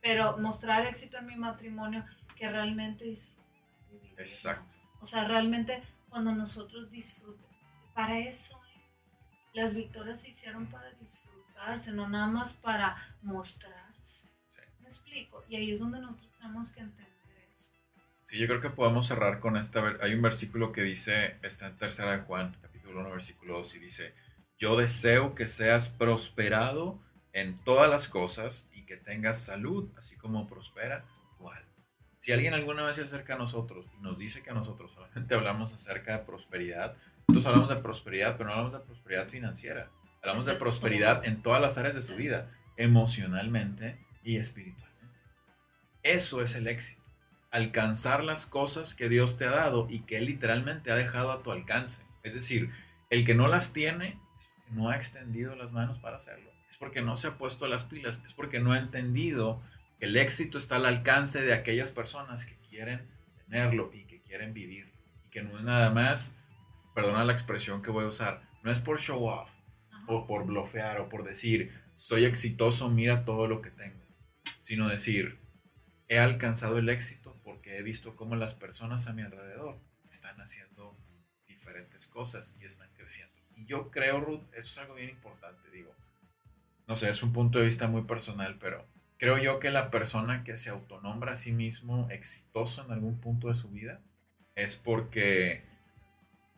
pero 0.00 0.38
mostrar 0.38 0.86
éxito 0.86 1.18
en 1.18 1.26
mi 1.26 1.36
matrimonio 1.36 2.04
que 2.34 2.48
realmente 2.48 3.04
disfruto. 3.04 3.41
Exacto. 4.22 4.76
O 5.00 5.06
sea, 5.06 5.24
realmente 5.24 5.82
cuando 6.08 6.32
nosotros 6.32 6.90
disfrutamos, 6.90 7.50
para 7.94 8.18
eso 8.18 8.60
es. 8.76 8.82
Las 9.54 9.74
victorias 9.74 10.22
se 10.22 10.30
hicieron 10.30 10.66
para 10.66 10.90
disfrutar 10.92 11.32
no 11.92 12.08
nada 12.08 12.26
más 12.26 12.52
para 12.54 13.16
mostrarse. 13.22 14.28
¿Me 14.80 14.88
explico? 14.88 15.44
Y 15.48 15.56
ahí 15.56 15.70
es 15.70 15.78
donde 15.78 16.00
nosotros 16.00 16.30
tenemos 16.38 16.72
que 16.72 16.80
entender 16.80 17.48
eso. 17.54 17.70
Sí, 18.24 18.38
yo 18.38 18.46
creo 18.48 18.60
que 18.60 18.70
podemos 18.70 19.06
cerrar 19.06 19.38
con 19.38 19.56
esta. 19.56 19.96
Hay 20.00 20.14
un 20.14 20.22
versículo 20.22 20.72
que 20.72 20.82
dice, 20.82 21.36
está 21.42 21.68
en 21.68 21.76
tercera 21.76 22.12
de 22.12 22.24
Juan, 22.24 22.56
capítulo 22.60 23.00
1, 23.00 23.10
versículo 23.10 23.58
2, 23.58 23.76
y 23.76 23.78
dice: 23.78 24.14
Yo 24.58 24.76
deseo 24.76 25.34
que 25.34 25.46
seas 25.46 25.88
prosperado 25.88 27.00
en 27.32 27.58
todas 27.64 27.88
las 27.88 28.08
cosas 28.08 28.68
y 28.72 28.84
que 28.84 28.96
tengas 28.96 29.38
salud, 29.38 29.88
así 29.96 30.16
como 30.16 30.46
prospera. 30.46 31.04
Si 32.22 32.30
alguien 32.30 32.54
alguna 32.54 32.84
vez 32.84 32.94
se 32.94 33.02
acerca 33.02 33.34
a 33.34 33.36
nosotros 33.36 33.84
y 33.98 34.00
nos 34.00 34.16
dice 34.16 34.44
que 34.44 34.52
nosotros 34.52 34.92
solamente 34.92 35.34
hablamos 35.34 35.72
acerca 35.72 36.18
de 36.18 36.24
prosperidad, 36.24 36.94
nosotros 37.26 37.46
hablamos 37.46 37.68
de 37.68 37.82
prosperidad, 37.82 38.36
pero 38.36 38.48
no 38.48 38.52
hablamos 38.52 38.72
de 38.74 38.86
prosperidad 38.86 39.28
financiera. 39.28 39.90
Hablamos 40.22 40.46
de 40.46 40.54
prosperidad 40.54 41.26
en 41.26 41.42
todas 41.42 41.60
las 41.60 41.78
áreas 41.78 41.96
de 41.96 42.04
su 42.04 42.14
vida, 42.14 42.48
emocionalmente 42.76 44.06
y 44.22 44.36
espiritualmente. 44.36 45.18
Eso 46.04 46.42
es 46.42 46.54
el 46.54 46.68
éxito. 46.68 47.02
Alcanzar 47.50 48.22
las 48.22 48.46
cosas 48.46 48.94
que 48.94 49.08
Dios 49.08 49.36
te 49.36 49.46
ha 49.46 49.50
dado 49.50 49.88
y 49.90 50.02
que 50.02 50.18
Él 50.18 50.26
literalmente 50.26 50.92
ha 50.92 50.94
dejado 50.94 51.32
a 51.32 51.42
tu 51.42 51.50
alcance. 51.50 52.04
Es 52.22 52.34
decir, 52.34 52.70
el 53.10 53.24
que 53.24 53.34
no 53.34 53.48
las 53.48 53.72
tiene 53.72 54.20
es 54.38 54.46
porque 54.46 54.70
no 54.70 54.90
ha 54.90 54.96
extendido 54.96 55.56
las 55.56 55.72
manos 55.72 55.98
para 55.98 56.18
hacerlo. 56.18 56.52
Es 56.70 56.76
porque 56.76 57.02
no 57.02 57.16
se 57.16 57.26
ha 57.26 57.36
puesto 57.36 57.66
las 57.66 57.82
pilas. 57.82 58.22
Es 58.24 58.32
porque 58.32 58.60
no 58.60 58.70
ha 58.74 58.78
entendido 58.78 59.60
el 60.02 60.16
éxito 60.16 60.58
está 60.58 60.76
al 60.76 60.86
alcance 60.86 61.42
de 61.42 61.52
aquellas 61.52 61.92
personas 61.92 62.44
que 62.44 62.56
quieren 62.68 63.08
tenerlo 63.46 63.92
y 63.94 64.04
que 64.06 64.20
quieren 64.20 64.52
vivirlo. 64.52 64.92
Y 65.24 65.30
que 65.30 65.44
no 65.44 65.56
es 65.56 65.64
nada 65.64 65.90
más, 65.90 66.34
perdona 66.92 67.24
la 67.24 67.32
expresión 67.32 67.82
que 67.82 67.92
voy 67.92 68.04
a 68.04 68.08
usar, 68.08 68.42
no 68.64 68.72
es 68.72 68.80
por 68.80 68.98
show 68.98 69.24
off 69.24 69.48
o 70.08 70.26
por 70.26 70.44
blofear 70.44 71.00
o 71.00 71.08
por 71.08 71.22
decir, 71.22 71.72
soy 71.94 72.24
exitoso, 72.24 72.90
mira 72.90 73.24
todo 73.24 73.46
lo 73.46 73.62
que 73.62 73.70
tengo, 73.70 74.04
sino 74.58 74.88
decir, 74.88 75.38
he 76.08 76.18
alcanzado 76.18 76.78
el 76.78 76.88
éxito 76.88 77.40
porque 77.44 77.78
he 77.78 77.82
visto 77.82 78.16
cómo 78.16 78.34
las 78.34 78.54
personas 78.54 79.06
a 79.06 79.12
mi 79.12 79.22
alrededor 79.22 79.78
están 80.10 80.40
haciendo 80.40 80.98
diferentes 81.46 82.08
cosas 82.08 82.56
y 82.60 82.64
están 82.64 82.90
creciendo. 82.94 83.40
Y 83.54 83.66
yo 83.66 83.92
creo, 83.92 84.20
Ruth, 84.20 84.42
esto 84.52 84.68
es 84.68 84.78
algo 84.78 84.94
bien 84.94 85.10
importante, 85.10 85.70
digo, 85.70 85.94
no 86.88 86.96
sé, 86.96 87.08
es 87.08 87.22
un 87.22 87.32
punto 87.32 87.60
de 87.60 87.66
vista 87.66 87.86
muy 87.86 88.02
personal, 88.02 88.58
pero 88.58 88.84
creo 89.22 89.38
yo 89.38 89.60
que 89.60 89.70
la 89.70 89.92
persona 89.92 90.42
que 90.42 90.56
se 90.56 90.68
autonombra 90.68 91.34
a 91.34 91.36
sí 91.36 91.52
mismo 91.52 92.08
exitoso 92.10 92.84
en 92.84 92.90
algún 92.90 93.20
punto 93.20 93.46
de 93.46 93.54
su 93.54 93.68
vida 93.68 94.00
es 94.56 94.74
porque 94.74 95.62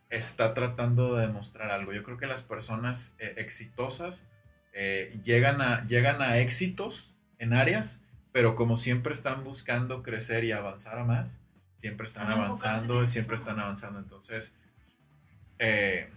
está 0.09 0.55
tratando 0.55 1.15
de 1.15 1.27
demostrar 1.27 1.69
algo. 1.69 1.93
Yo 1.93 2.01
creo 2.01 2.17
que 2.17 2.25
las 2.25 2.41
personas 2.41 3.13
eh, 3.19 3.35
exitosas 3.37 4.25
eh, 4.73 5.15
llegan, 5.23 5.61
a, 5.61 5.85
llegan 5.85 6.23
a 6.23 6.39
éxitos 6.39 7.15
en 7.37 7.53
áreas, 7.53 8.01
pero 8.31 8.55
como 8.55 8.77
siempre 8.77 9.13
están 9.13 9.43
buscando 9.43 10.01
crecer 10.01 10.43
y 10.43 10.51
avanzar 10.51 10.97
a 10.97 11.03
más, 11.03 11.39
siempre 11.75 12.07
están 12.07 12.31
avanzando 12.31 13.05
siempre 13.05 13.35
están 13.35 13.59
avanzando. 13.59 13.99
Entonces, 13.99 14.55
eh, 15.59 16.09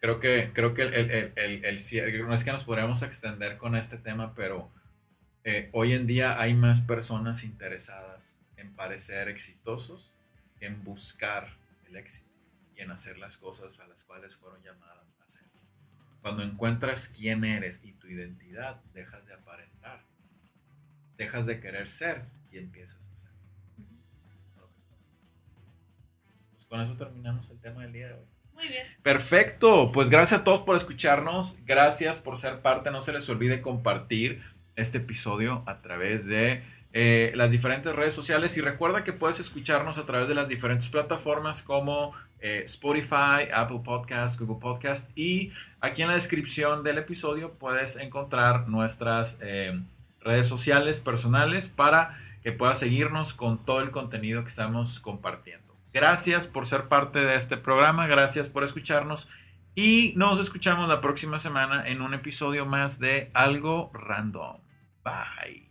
creo 0.00 0.18
que, 0.18 0.50
creo 0.52 0.74
que 0.74 0.82
el, 0.82 1.32
el, 1.36 2.26
no 2.26 2.34
es 2.34 2.42
que 2.42 2.50
nos 2.50 2.64
podríamos 2.64 3.02
extender 3.02 3.56
con 3.56 3.76
este 3.76 3.98
tema, 3.98 4.34
pero 4.34 4.76
hoy 5.72 5.92
en 5.92 6.06
día 6.06 6.40
hay 6.40 6.54
más 6.54 6.80
personas 6.80 7.44
interesadas 7.44 8.38
en 8.56 8.74
parecer 8.74 9.28
exitosos, 9.28 10.12
en 10.60 10.82
buscar 10.84 11.56
el 11.86 11.96
éxito 11.96 12.28
en 12.78 12.90
hacer 12.90 13.18
las 13.18 13.36
cosas 13.36 13.78
a 13.80 13.86
las 13.86 14.04
cuales 14.04 14.36
fueron 14.36 14.62
llamadas 14.62 15.16
a 15.20 15.24
hacer. 15.24 15.42
Cuando 16.22 16.42
encuentras 16.42 17.08
quién 17.08 17.44
eres 17.44 17.80
y 17.84 17.92
tu 17.92 18.06
identidad, 18.06 18.80
dejas 18.94 19.26
de 19.26 19.34
aparentar, 19.34 20.04
dejas 21.16 21.46
de 21.46 21.60
querer 21.60 21.88
ser 21.88 22.24
y 22.50 22.58
empiezas 22.58 23.08
a 23.08 23.16
ser. 23.16 23.30
Pues 26.52 26.64
con 26.66 26.80
eso 26.80 26.96
terminamos 26.96 27.50
el 27.50 27.60
tema 27.60 27.82
del 27.82 27.92
día 27.92 28.08
de 28.08 28.14
hoy. 28.14 28.26
Muy 28.54 28.68
bien. 28.68 28.86
Perfecto. 29.02 29.92
Pues 29.92 30.10
gracias 30.10 30.40
a 30.40 30.44
todos 30.44 30.62
por 30.62 30.76
escucharnos. 30.76 31.58
Gracias 31.64 32.18
por 32.18 32.36
ser 32.36 32.60
parte. 32.60 32.90
No 32.90 33.02
se 33.02 33.12
les 33.12 33.28
olvide 33.28 33.62
compartir 33.62 34.42
este 34.78 34.98
episodio 34.98 35.62
a 35.66 35.80
través 35.82 36.26
de 36.26 36.62
eh, 36.92 37.32
las 37.34 37.50
diferentes 37.50 37.94
redes 37.94 38.14
sociales 38.14 38.56
y 38.56 38.62
recuerda 38.62 39.04
que 39.04 39.12
puedes 39.12 39.38
escucharnos 39.38 39.98
a 39.98 40.06
través 40.06 40.26
de 40.26 40.34
las 40.34 40.48
diferentes 40.48 40.88
plataformas 40.88 41.62
como 41.62 42.14
eh, 42.40 42.62
Spotify, 42.64 43.50
Apple 43.52 43.80
Podcast, 43.84 44.40
Google 44.40 44.58
Podcast 44.58 45.10
y 45.14 45.52
aquí 45.80 46.02
en 46.02 46.08
la 46.08 46.14
descripción 46.14 46.84
del 46.84 46.96
episodio 46.96 47.52
puedes 47.54 47.96
encontrar 47.96 48.68
nuestras 48.68 49.36
eh, 49.42 49.78
redes 50.20 50.46
sociales 50.46 50.98
personales 50.98 51.68
para 51.68 52.18
que 52.42 52.52
puedas 52.52 52.78
seguirnos 52.78 53.34
con 53.34 53.58
todo 53.58 53.80
el 53.80 53.90
contenido 53.90 54.42
que 54.42 54.48
estamos 54.48 54.98
compartiendo. 54.98 55.74
Gracias 55.92 56.46
por 56.46 56.66
ser 56.66 56.88
parte 56.88 57.18
de 57.18 57.36
este 57.36 57.58
programa, 57.58 58.06
gracias 58.06 58.48
por 58.48 58.64
escucharnos 58.64 59.28
y 59.74 60.14
nos 60.16 60.40
escuchamos 60.40 60.88
la 60.88 61.00
próxima 61.00 61.38
semana 61.38 61.86
en 61.86 62.00
un 62.00 62.14
episodio 62.14 62.64
más 62.64 62.98
de 62.98 63.30
Algo 63.34 63.90
Random. 63.92 64.56
Bye. 65.04 65.67